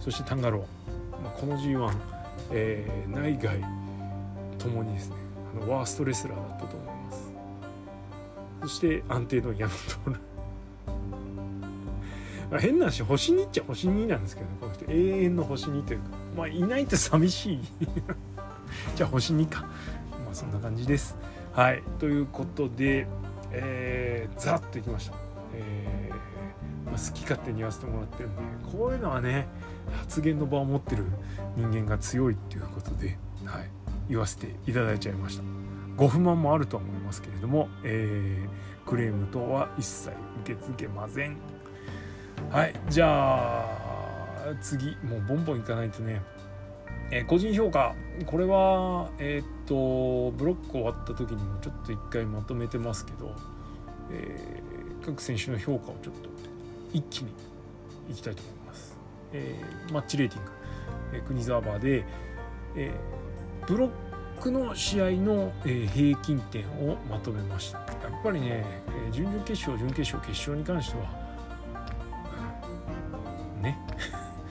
[0.00, 1.94] そしてタンガロー、まあ、この G1、
[2.50, 3.60] えー、内外
[4.58, 5.16] ともにですね。
[5.60, 7.32] あのワーストレスラーだったと思います。
[8.62, 10.33] そして安定の矢野徹
[12.60, 14.84] 変な話星2っちゃ星2なんですけど、ね、この人。
[14.88, 16.04] 永遠の星2というか。
[16.36, 17.60] まあいないと寂しい。
[18.96, 19.62] じゃあ星2か。
[19.62, 19.68] ま
[20.30, 21.16] あそんな感じです。
[21.52, 21.82] はい。
[21.98, 23.06] ということで
[23.56, 25.16] えー、ざっといきました。
[25.54, 26.14] えー
[26.84, 29.48] まあ好き勝手に言わせてもらってるんでこういうのはね
[29.92, 31.04] 発言の場を持ってる
[31.56, 33.70] 人間が強いっていうことで、はい、
[34.08, 35.42] 言わせていただいちゃいました。
[35.96, 40.10] ご不満もあるとは思いますけれども、えー、クレーム等は一切
[40.42, 41.36] 受け付けません。
[42.54, 42.74] はい。
[42.88, 44.96] じゃあ次。
[45.02, 46.22] もうボンボンいかないとね。
[47.10, 47.96] えー、個人評価。
[48.26, 53.34] これはえー、っとブロック終わった時にもちょっと一回まとめてますけど、
[54.12, 56.28] えー、各選手の評価をちょっと
[56.92, 57.32] 一気に
[58.08, 58.96] いきたいと思います。
[59.32, 60.50] えー、マッチレーティング、
[61.14, 62.04] えー、国沢バーで、
[62.76, 63.90] えー、ブロッ
[64.40, 67.78] クの試合の、えー、平均点をまとめました。
[67.78, 68.64] やっぱりね、
[69.06, 71.23] えー、準々決勝準決勝決勝に関しては、
[73.64, 73.78] ね。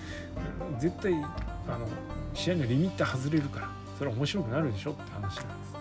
[0.79, 1.87] 絶対あの
[2.33, 5.75] 試合のリミッター外れるからそれは面白くなるでしょって話なんです。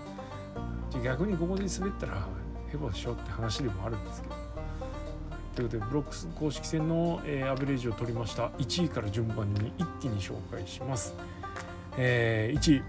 [0.90, 1.00] じゃ。
[1.02, 2.26] 逆にここで滑ったら
[2.70, 4.34] ヘボでしょって話でもあるんですけど。
[5.54, 8.48] ということでブロックス公式戦の、えー、アベレージを取りました。
[8.58, 11.14] 1位から順番に一気に紹介します、
[11.98, 12.82] えー、1位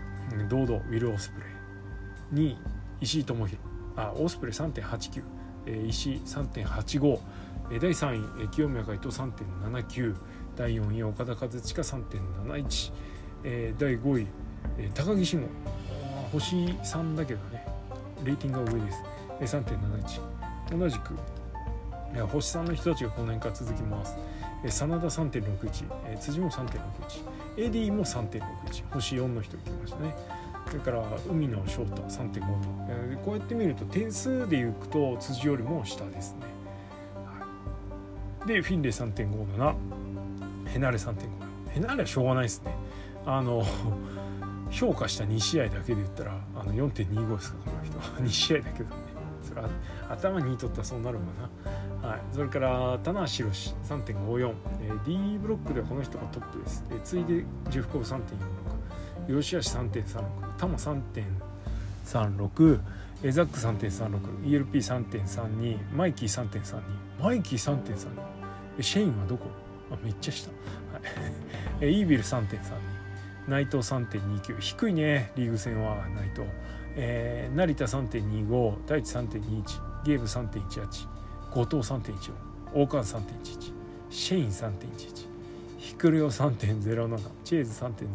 [0.47, 1.49] 堂々ウィル・オスプレイ。
[2.33, 2.57] 2位
[3.01, 5.23] 石井智弘あオスプレイ3.89、
[5.67, 7.19] え、石井3.85、
[7.69, 10.15] 第3位、清宮海斗3.79
[10.55, 12.93] 第4位岡田和親3.71、
[13.43, 14.27] え、第5位、
[14.77, 15.47] えー、高木慎吾
[16.31, 17.65] 星3だけどね
[18.23, 19.03] レーティングが上です、
[19.41, 19.63] えー、
[20.69, 21.15] 3.71同じく
[22.21, 24.15] 星さんの人たちがこの辺から続きます。
[24.63, 26.77] え真田3.61、え辻も3.61、
[27.57, 30.15] エディも3.61、星4の人いきましたね。
[30.67, 32.41] それから海野翔太3.5、
[32.87, 36.52] えこうやって見ると点数でいくと辻よりも下ですね。
[38.45, 39.75] で、フィンレイ3.57、
[40.67, 41.43] ヘナレ3.5。
[41.73, 42.75] ヘナレはしょうがないですね。
[43.25, 43.65] あの
[44.69, 47.97] 評価した2試合だけで言ったらあの4.25ですかこの人。
[48.21, 48.95] 2試合だけどね。
[49.41, 49.69] それは
[50.09, 51.23] 頭にとったらそうなるわ
[52.01, 52.07] な。
[52.07, 60.23] はい、それから棚橋宏3.54、えー、D ブロックではこの人がトップです、えー、次いでジェフコブ3.46吉橋3.36
[60.57, 62.81] タマ3.36
[63.23, 69.47] エザック 3.36ELP3.32 マイキー3.32マイキー3.32シェインはどこ？
[69.91, 70.49] あめっちゃ下、
[70.91, 70.99] は
[71.81, 72.59] い、 イービル3.32
[73.47, 76.43] 内藤3.29低いねリーグ戦は内藤、
[76.95, 81.07] えー、成田3.25大地3.21ゲーム3.18
[81.51, 82.31] 後藤3.14
[82.73, 83.73] 大川3.11
[84.09, 85.27] シェイン3.11
[85.77, 88.07] ヒクレオ3.07チェーズ3.07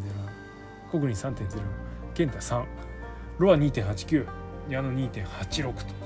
[0.91, 1.59] コグリン3.04
[2.13, 2.65] ケンタ3
[3.37, 4.25] ロア2.89
[4.69, 5.98] 矢野2.86と。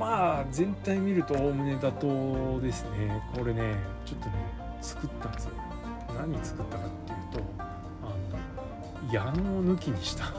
[0.00, 1.90] まあ全体見るとおおむね妥
[2.56, 3.22] 当ですね。
[3.34, 3.74] これね
[4.06, 4.32] ちょっとね
[4.80, 5.50] 作ったんですよ。
[6.18, 8.04] 何作ったかっていうとあ
[9.06, 10.24] の矢野を抜きにした。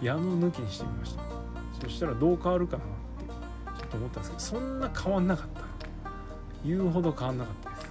[0.00, 1.22] 矢野を抜きにしてみました。
[1.80, 2.86] そしたらどう変わるかなっ
[3.74, 5.62] てちょっと思ったんですけどそんな変わんなかった。
[6.64, 7.86] 言うほど変わんなかったです。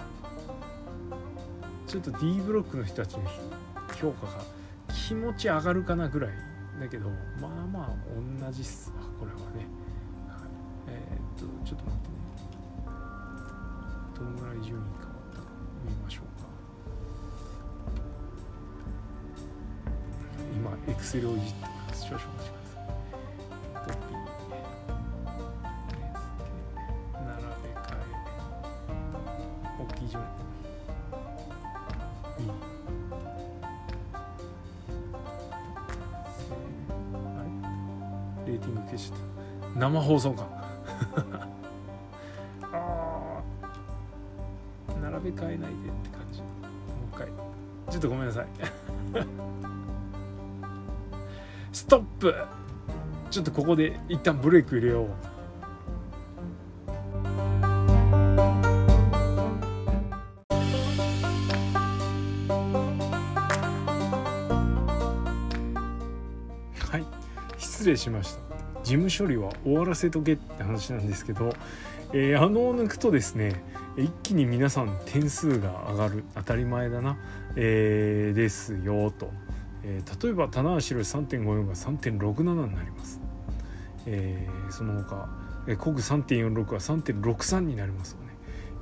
[1.87, 3.23] ちょっと D ブロックの人たちの
[3.99, 4.33] 評価が
[4.93, 7.09] 気持ち上がるかなぐらいだけど
[7.41, 7.95] まあまあ
[8.45, 9.65] 同じっすわこれはね、
[10.27, 10.49] はい、
[10.87, 12.15] えー、っとちょっと待ってね。
[14.15, 15.47] どのぐらい順位変わったか
[15.85, 16.47] 見ましょうか。
[20.55, 22.54] 今エクセルをいじってます少々お待ち
[39.85, 40.47] 生放送か
[42.73, 43.39] あ
[44.99, 45.65] 並べ替えないでって
[46.09, 46.41] 感じ。
[46.41, 46.49] もう
[47.13, 47.27] 一回。
[47.91, 48.47] ちょっとごめんなさい。
[51.71, 52.33] ストップ。
[53.29, 55.09] ちょっとここで一旦ブレイク入れよう。
[66.91, 67.05] はい。
[67.59, 68.44] 失礼しました。
[68.85, 71.51] 事務処理は終わらせとけって話なんですけど、
[72.13, 73.63] えー、あのを抜くとですね
[73.97, 76.23] 一気に皆さん点数が上がる。
[76.35, 77.17] 当たり前だな、
[77.55, 79.31] えー、ですよと、
[79.83, 83.19] えー、例えば棚橋宏3.54が3.67になります、
[84.05, 85.29] えー、その他、
[85.67, 88.25] えー、コグ3.46は3.63になりますよね。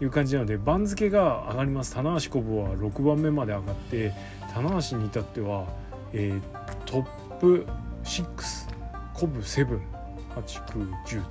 [0.01, 1.93] いう感じなので番付が上がります。
[1.93, 4.12] 棚橋コブは6番目まで上がって
[4.54, 5.66] 棚橋に至っては、
[6.12, 6.41] えー、
[6.86, 7.66] トップ
[8.04, 8.74] 6
[9.14, 9.93] コブ7
[10.36, 11.24] 8 9 10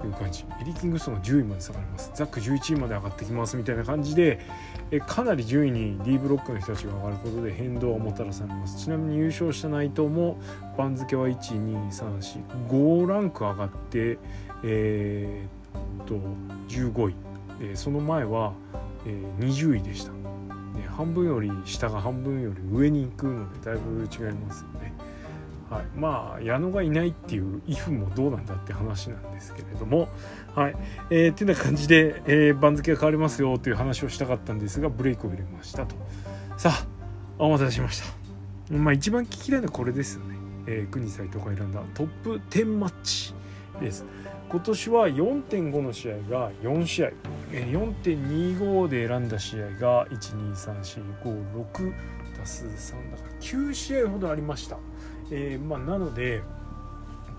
[0.00, 0.44] という感じ。
[0.60, 2.10] エリキングストンが10位まで下がります。
[2.14, 4.40] ザック11位まで上がってきますみたいな感じで
[4.90, 8.78] えかなり順位に D ブロックの人たちが上がることで変動をもたらされます。
[8.82, 10.38] ちなみに優勝した内藤も
[10.76, 14.18] 番付は12345ランク上がって
[14.62, 16.14] えー、っと
[16.68, 17.14] 15位、
[17.62, 18.52] えその前は、
[19.06, 20.12] え20位でした、
[20.96, 24.89] 半分より下が半分より上に行くのでだいぶ違いますよね。
[25.70, 30.08] はい、まあ矢野がいないっていうイフもどうなんだって話なんですけれども
[30.54, 30.76] はい。
[31.10, 35.94] えー、ってな感じで、えー、番付が変わりますよという話をしたかったんですがブレイクを入れましたと。
[36.56, 36.86] さあ
[37.38, 38.02] お待たせしまし
[38.68, 38.74] た。
[38.74, 43.32] まあ一番聞きたいのはこれですよね、えー、国斎藤が選んだトップ10マッチ
[43.80, 44.04] です。
[44.50, 47.10] 今年は4.5の試合が4試合。
[47.52, 51.12] 4.25で選んだ試合が12345
[51.72, 51.92] 6
[52.42, 54.76] 足す3だから9試合ほどありました。
[55.30, 56.42] えー、まあ、なので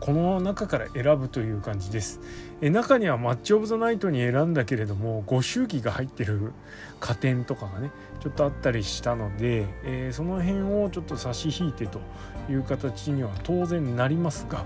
[0.02, 2.20] この中から選ぶという感じです。
[2.60, 6.54] え中にはマッチ・オブ・ザ・ナイトに選んだけれどもご祝儀が入ってる
[7.00, 12.02] 加点とかがねちょっとあったりしたので、えー、その辺をちょっと差し引いてと
[12.50, 14.66] いう形には当然なりますが、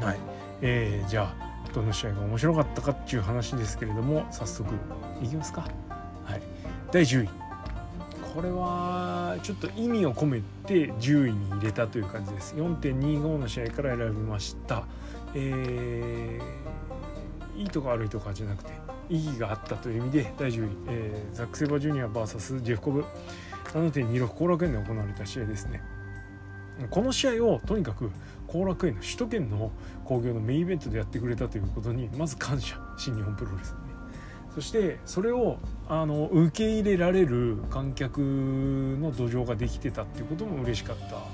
[0.00, 0.18] はい
[0.62, 4.72] えー、じゃあどの試合が面白かったかっていう話ですけれども早速
[5.22, 5.68] いきますか。
[6.24, 6.42] はい、
[6.92, 7.39] 第10位
[8.34, 12.54] これはちょっと意味を込めて10位に入れたという感じです。
[12.54, 14.84] 4.25の試合から選びました。
[15.34, 18.72] えー、いいとか悪いとかじゃなくて
[19.08, 23.04] 意義があったという意味で第10位、えー、ザック・セバージュニア VS ジェフコブ。
[23.72, 25.82] 7.26後楽園で行われた試合ですね。
[26.90, 28.10] この試合をとにかく
[28.46, 29.70] 後楽園の首都圏の
[30.04, 32.78] 興行のメインイベントでやってくれたということにまず感謝。
[32.96, 33.89] 新日本プロレス。
[34.54, 41.24] そしてそれをあの受け入れられる観客の土壌ができてたっていうことも嬉しかった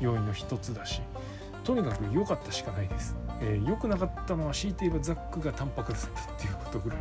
[0.00, 1.00] 要因の一つだし
[1.64, 3.16] とにかく良かったしかないです。
[3.40, 6.98] えー、くなかったのは強いて言えばザックが淡白だったっていうことぐらい。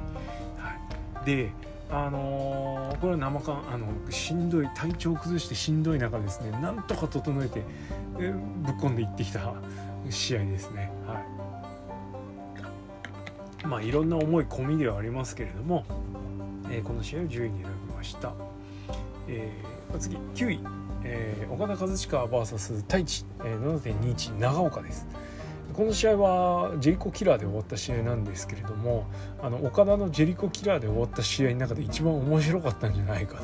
[0.58, 1.52] はい、で
[1.92, 7.62] あのー、これは生感あのしんどい体調を崩してしんどい中ですねなんとか整えて、
[8.18, 9.54] えー、ぶっ込んでいってきた
[10.10, 10.92] 試合ですね。
[11.06, 11.35] はい
[13.66, 15.86] まあいろんな思い込みではありますけれども、
[16.70, 18.34] えー、この試合を10位に選びました、
[19.28, 20.60] えー、次9位、
[21.04, 25.08] えー、岡田和親 VS 太一、えー、7.21長岡です。
[25.74, 29.06] この試合はジェリコキラーで終わった試合なんですけれども
[29.42, 33.44] あの岡田のジェリコキラーで終わった試合の中で一番面白かったんじゃないかと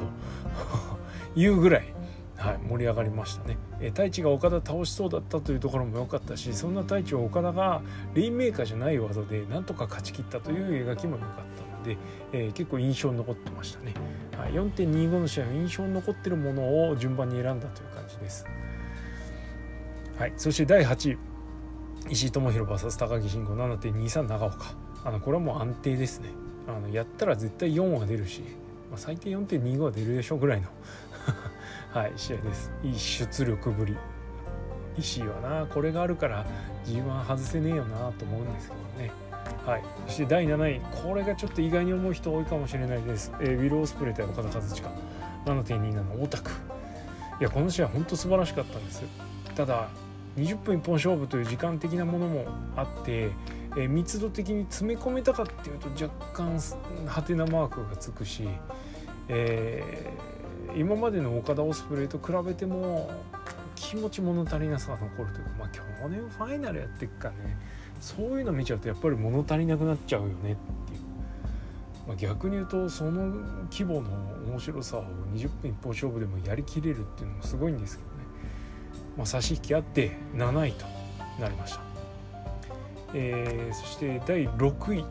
[1.35, 1.93] いうぐらい
[2.41, 7.83] はい、盛り上がりましたね、えー、太一が岡田倒しそうだったというところも良かったしそんな太一を岡田が
[8.15, 11.97] レインメーカーじゃない技でなんとか勝ち切ったという描きも良かったので、
[12.33, 13.93] えー、結構印象に残ってましたね、
[14.35, 18.45] はい、4.25の試合印象に残ってるものを順番に選んだという感じです、
[20.17, 21.31] はい、そして第8位
[22.09, 24.75] 石井智弘 VS 高木慎吾7.23長岡。
[25.03, 26.29] あのこれはもう安定ですね。
[26.67, 28.41] あのやったら絶対4は出るし、
[28.89, 30.67] まあ、最低4.25は出るでしょうぐらいの
[31.93, 32.71] はい試合です。
[32.83, 33.97] いい出力ぶり。
[34.97, 36.45] 石井はなこれがあるから
[36.85, 39.11] G1 外せねえよなと思うんですけどね。
[39.65, 39.83] はい。
[40.07, 40.81] そして第7位。
[41.03, 44.89] これがちょっと意外に思う人多いかもしれないです、えー、ウィル・オスプレイ対岡田和親。
[45.45, 46.51] 7.27オタク。
[47.39, 49.03] いやこの試合本当素晴らしかったんです。
[49.55, 49.89] ただ
[50.37, 52.45] 20分一本勝負という時間的なものも
[52.75, 53.31] あって、
[53.75, 56.59] えー、密度的に詰め込めたかっていうと若干
[57.07, 58.47] ハテナマークがつくし、
[59.27, 60.40] えー
[60.75, 63.11] 今までの岡田オスプレイと比べても
[63.75, 67.57] 気持ち物足りなさが残るというかまあ去年ファイナルやってっかね
[67.99, 70.55] そういうの見ちゃうとやっぱり物足りなくなっちゃうよねっていう、
[72.07, 73.27] まあ、逆に言うとその
[73.71, 74.09] 規模の
[74.47, 75.03] 面白さを
[75.33, 78.15] 20分一本勝負でもやりきれるっていうのもすごいんですけどね、
[79.17, 80.85] まあ、差し引きあって7位と
[81.39, 81.81] なりました、
[83.13, 85.05] えー、そして第6位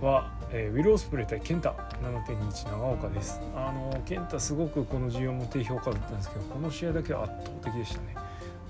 [0.00, 1.70] はえー、ウィル・オスプレイ対ケンタ。
[2.02, 3.40] 7.21長岡です。
[3.54, 8.14] あのケンタすごくこの G1 も低評価だったんですけどこの試合だけは圧倒的でしたね。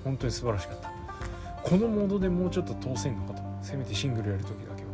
[0.02, 0.90] 本当に素晴らしかった。
[1.62, 4.86] このモードでもうちょっと通せんのかとせめてシングルやる時だけは。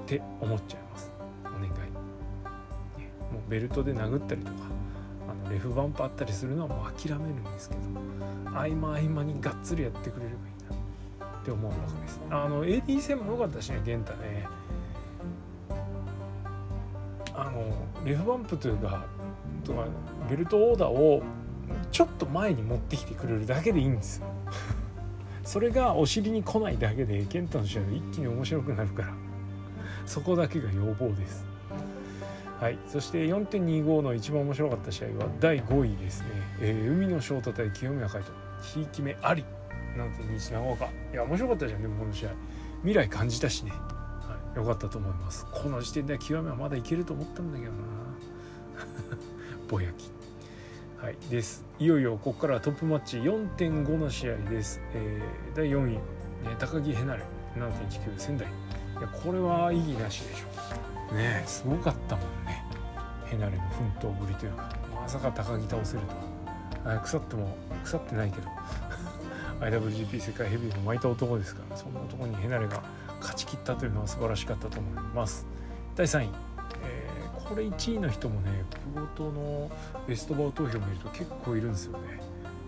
[0.00, 1.10] って思っちゃいます。
[1.44, 1.70] お願い、
[3.32, 4.58] もうベルトで殴ったりとか
[5.28, 7.80] あのレフバンプあったりするのはもう諦めるんですけど
[8.50, 12.20] 合間合間にがっつりやってくれればいいなって思うわけです。
[12.30, 14.46] あの AD 戦も良かったしね玄太ね。
[17.36, 17.62] あの
[18.04, 19.04] レフバンプというか
[19.64, 19.86] とか
[20.28, 21.22] ベルトオーダーを
[21.92, 24.26] ちょっと前に持ってきてくれるだけでいいんですよ。
[25.44, 29.14] それがお尻に来ないだけで健太の試合が一気に面白くなるから。
[30.06, 31.44] そこだけが要望です。
[32.60, 32.78] はい。
[32.86, 36.28] そして4.25の一番面白かった試合は第5位ですね、
[36.60, 38.32] えー、海の翔太対清宮海斗。
[38.62, 39.44] ひいき目あり。
[39.96, 42.30] なんて西長岡いや面白かったじゃんでもこの試合。
[42.82, 43.72] 未来感じたしね、
[44.56, 45.46] はい、よかったと思います。
[45.52, 47.78] この時点では極めはまだいけると思ったんだけどな。
[49.68, 50.10] ぼやき。
[50.98, 51.64] はいです。
[51.78, 56.00] いよいよここからトップマッチ4.5の試合です、えー、第4位、ね、
[56.58, 57.22] 高木ヘナレ
[57.54, 58.48] 7.19仙台。
[58.48, 61.14] いやこれは意義なしでしょ。
[61.14, 62.64] ねすごかったもんね。
[63.26, 66.02] ヘナレの奮闘ぶりというかまさか高木倒せる
[66.82, 66.98] とは。
[67.00, 68.48] 腐っても腐ってないけど。
[69.60, 72.82] IWGP 世界ヘビーも巻いた男ですからそんな男にヘナレが
[73.20, 75.46] 勝ち切ったというのは素晴らしかったと思います。
[75.94, 76.30] 第3位、
[76.84, 78.64] えー、これ1位の人もね
[78.94, 79.70] プロトの
[80.06, 82.20] ベストバウ投票を見ると結構いるんですよね。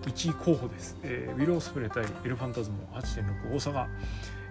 [0.07, 3.86] 1位候補です、えー、ウィロースプレー対エルファンタズム8.6大阪、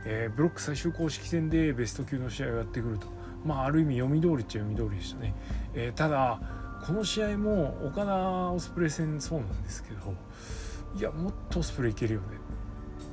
[0.05, 3.07] えー、ブロック最終公式戦でベスト級の試合をやってくると。
[3.45, 5.33] まあある意味読み通りっちゃ読み通りでしたね、
[5.73, 6.39] えー、ただ
[6.85, 10.13] この試合も岡田オスプレイ戦そうなんですけど
[10.97, 12.27] いやもっとオスプレイいけるよね。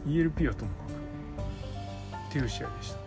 [0.07, 1.04] ELP はともかく
[2.35, 2.99] っていう試合でした。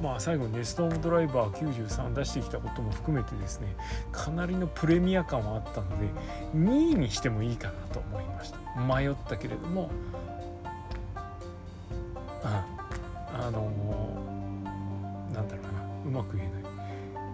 [0.00, 3.74] まあ最後にネストームドライバー93出してきたことも含めてですね
[4.12, 6.06] かなりのプレミア感はあったので
[6.54, 8.58] 2位にしてもいいかなと思いました。
[8.80, 9.90] 迷ったけれども
[12.44, 12.64] あ
[13.32, 16.62] あのー、なんだろうなうまく言えない。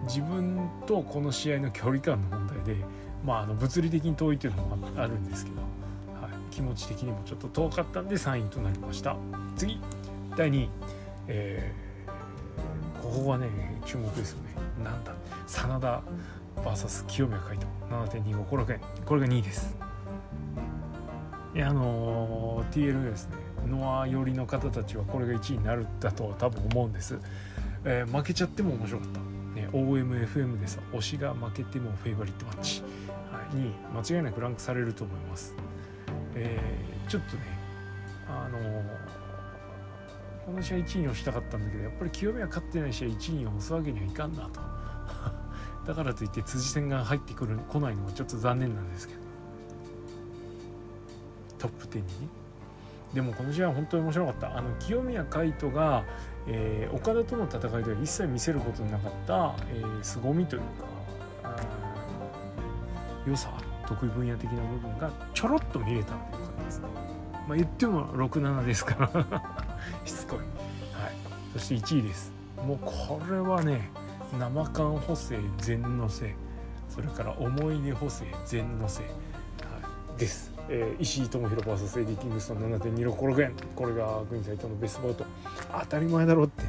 [0.07, 2.83] 自分とこの試合の距離感の問題で
[3.23, 5.57] まああの物理的に遠いっていうのもあるんですけど
[6.19, 9.15] はい気持ち的にもちょっと遠かったんで3位となりました。
[9.55, 9.79] 次
[10.35, 10.69] 第2位、
[11.27, 13.47] えー、ここがね
[13.85, 14.49] 注目ですよね。
[14.83, 15.13] なんだ。
[15.47, 16.01] 真田
[16.57, 17.67] VS 清宮海斗。
[17.89, 19.75] 7.25これがこれが2位です。
[21.55, 23.43] いやあのー、TL ですね。
[23.67, 27.17] ノア寄りの方たちはこれが1位になるだと多分思うんです、
[27.85, 29.19] えー、負けちゃっても面白かった、
[29.59, 32.81] ね、OMFM でさ推しが負けてもフェイバリットマッチ、
[33.31, 35.55] はい、に間違いなくランクされると思います。
[36.35, 37.43] えー、ちょっとね
[38.27, 38.83] あのー、
[40.53, 44.61] の試合1位に押したかったんだけどやっぱり清宮勝ってない試合1位に押すわけにはいかんなと。
[45.85, 49.19] だからといって辻戦が入ってくる来ないのはちょっと残念なんですけど。
[51.59, 52.27] トップ10にね。
[53.13, 54.57] でもこの試合は本当に面白かった。
[54.57, 56.03] あの清宮海斗が、
[56.47, 60.93] えー、岡田との戦いでは一切見せることのなかった、えー、凄みというか
[63.25, 63.53] 良さ
[63.87, 66.87] 得意分野的な部分がちょろっと見れたという感じですね。
[67.47, 69.62] まあ、言っても67ですから。
[70.05, 70.47] しつこい、はい、
[71.53, 72.31] そして1位です。
[72.65, 73.89] もうこれはね
[74.39, 76.33] 生感補正全のせ
[76.89, 79.09] それから思い出補正全のせ、は
[80.15, 83.53] い、です、えー、石井智弘 VS エディ・キングストン7.266円。
[83.75, 85.25] これが国際とのベストバウト。
[85.81, 86.63] 当たり前だろって。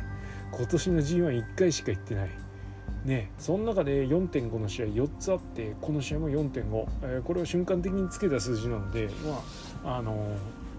[0.52, 2.30] 今年の G11 回しか行ってない。
[3.04, 9.10] ね、その中で4.5の試合4つあってこの試合も4.5、えー、これを瞬間的につけた数字なので、
[9.84, 10.36] まああのー、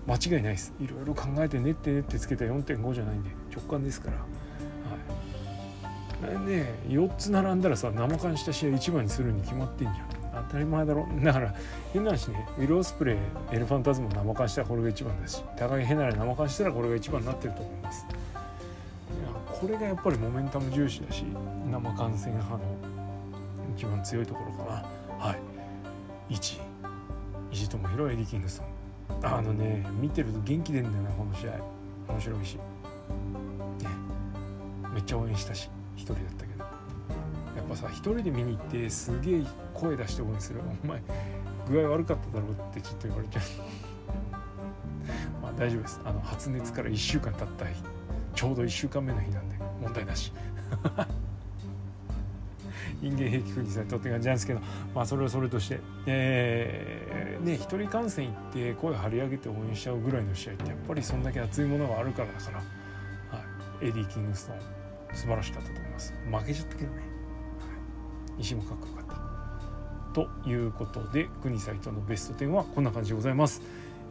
[0.07, 0.73] 間違いないです。
[0.79, 4.17] いろいろ考えて練って練ってつけた4.5じゃないんで直感ですから、
[6.29, 10.07] はい、ね4つ並んだらさ生感した試合1番にするに決まってんじゃん。
[10.47, 11.07] 当たり前だろ。
[11.23, 11.55] だから
[11.93, 13.17] 変な話ねウィロースプレー
[13.55, 18.05] エルファンタズム生感したらこれが1番だし高木ヘナレ生感したらこれが1番になってると思います。
[18.05, 18.13] い
[19.23, 21.23] やこれがやっぱりモメンタム重視だし
[21.71, 22.63] 生感染派の
[23.75, 25.25] 一番強いところかな。
[25.25, 25.35] は
[26.29, 26.33] い。
[26.33, 26.59] 1
[27.51, 28.74] 石友宏エディ・キングストン。
[29.23, 31.59] あのね見てると元気出るんだよなこの試合。
[32.09, 32.55] 面白いし。
[32.55, 32.61] ね。
[34.93, 36.63] めっちゃ応援したし一人だったけど。
[37.55, 39.43] やっぱさ一人で見に行ってすげえ
[39.73, 40.61] 声出して応援する。
[40.83, 41.01] お前
[41.67, 43.43] 具合悪かっただろうってちょっと言われちゃう。
[45.41, 45.99] まあ大丈夫です。
[46.05, 47.83] あの発熱から1週間経った日。
[48.35, 50.31] ちょうど1週間目の日なんで問題なし。
[53.05, 54.61] 人間兵器国さえとって感じなんですけど
[54.95, 63.43] まあそれはそれとしてえー、ね一人観戦行って声張り上げて応援しちゃうぐらいの試合ってやっぱりそんだけ熱いものがあるからだから、は
[63.81, 64.75] い、エディ・キングストン
[65.13, 66.13] 素晴らしかったと思います。
[66.31, 67.03] 負けちゃったけどね、は
[68.37, 69.15] い、石もかっこよかった。
[70.13, 73.61] ということで国サイトのベスト10はこんな感じでございます。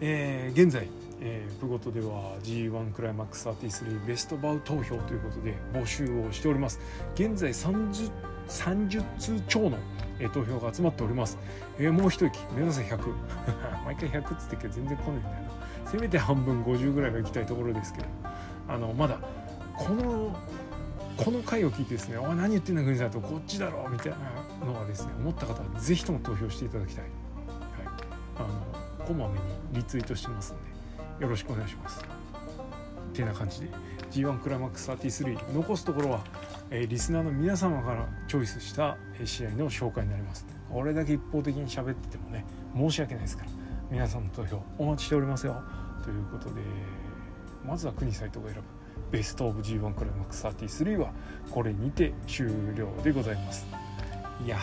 [0.01, 0.89] えー、現在、
[1.21, 6.81] えー、プゴトでは G1 クライマックス33ベストバウ投票ということで募集をしております。
[7.15, 8.11] 現在 30,
[8.49, 9.79] 30通超の、
[10.33, 11.39] 投票が集まっております、
[11.79, 12.39] えー、もう一息。
[12.55, 13.15] 目指せ100
[13.85, 15.35] 毎回100っつってけど全然来ねえんだよ
[15.85, 15.91] な。
[15.91, 18.07] せめて半分50ぐらいが行きたいところですけど。
[18.67, 19.19] あのまだ
[19.77, 20.35] この
[21.17, 23.21] この回を聞いてですね「おい何言ってんだ国さん」と。
[23.21, 27.13] こっちだろみたいなのはですね思った方は是非とも投票していただきたい、はい、
[28.37, 28.43] あ
[28.99, 29.41] のこまめに
[29.73, 30.57] リツイートしてますん
[31.19, 32.03] でよろしくお願いします。
[33.15, 33.69] てな感じで。
[34.11, 36.21] G1 クライマックス33残すところは、
[36.77, 40.45] え、リスナーの皆様からチョイスした試合の紹介になります。
[40.69, 42.45] これだけ一方的に喋っててもね
[42.77, 43.51] 申し訳ないですから
[43.93, 45.63] 皆さんの投票お待ちしておりますよ。
[46.03, 46.61] ということで
[47.65, 48.63] まずは国サイトが選ぶ
[49.13, 51.13] ベストオブ G1 クライマックス33は
[51.49, 53.67] これにて終了でございます。
[54.45, 54.59] いや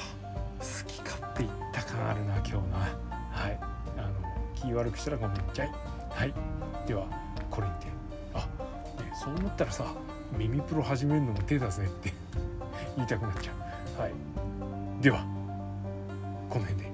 [0.59, 2.59] 好き勝手言った感あるな今日な。
[3.32, 3.59] はい。
[3.97, 4.14] あの
[4.53, 5.72] 気悪くしたらごめんちゃい。
[6.09, 6.34] はい。
[6.86, 7.05] では
[7.49, 7.88] これにて。
[8.34, 8.45] あ、ね、
[9.14, 9.86] そう思ったらさ
[10.38, 12.13] 耳プロ始めるのも手だぜって
[12.95, 13.51] 言いたくなっちゃ
[13.97, 14.01] う。
[14.01, 14.11] はい。
[15.01, 15.25] では
[16.49, 16.91] この辺で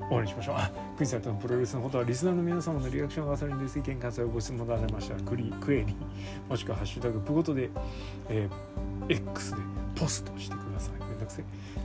[0.00, 0.54] 終わりにしましょう。
[0.56, 3.78] あクイズサイトのプロレスのことはリスナーの皆様のリアクションがされるんです。
[3.78, 5.96] 意見感想ご質問がありましたらクリクエリ
[6.48, 7.70] もしくはハッシュタグプごとで、
[8.28, 9.56] えー、X で
[9.94, 11.44] ポストしてくださいどくせ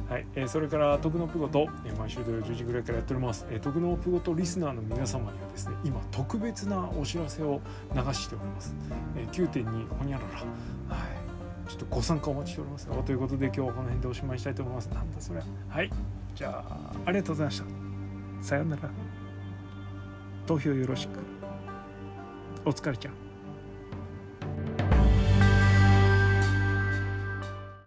[0.09, 7.61] はい、えー、それから徳のプゴと、えー、毎週土曜10時ぐらいからやっております、えー、徳のプゴとリスナーの皆様にはですね今特別なお知らせを
[7.93, 8.75] 流しております、
[9.15, 10.95] えー、9.2ほにゃらら。
[10.95, 11.27] はい。
[11.67, 14.87] ちょっとご参加お待ちしておりますよということで今日はこの辺でおしまいしたいと思います。
[14.87, 15.89] なんだそれはい。
[16.33, 17.65] じゃあありがとうございました。
[18.41, 18.89] さようなら。
[20.45, 21.19] 投票よろしく。
[22.63, 23.26] お疲れちゃん。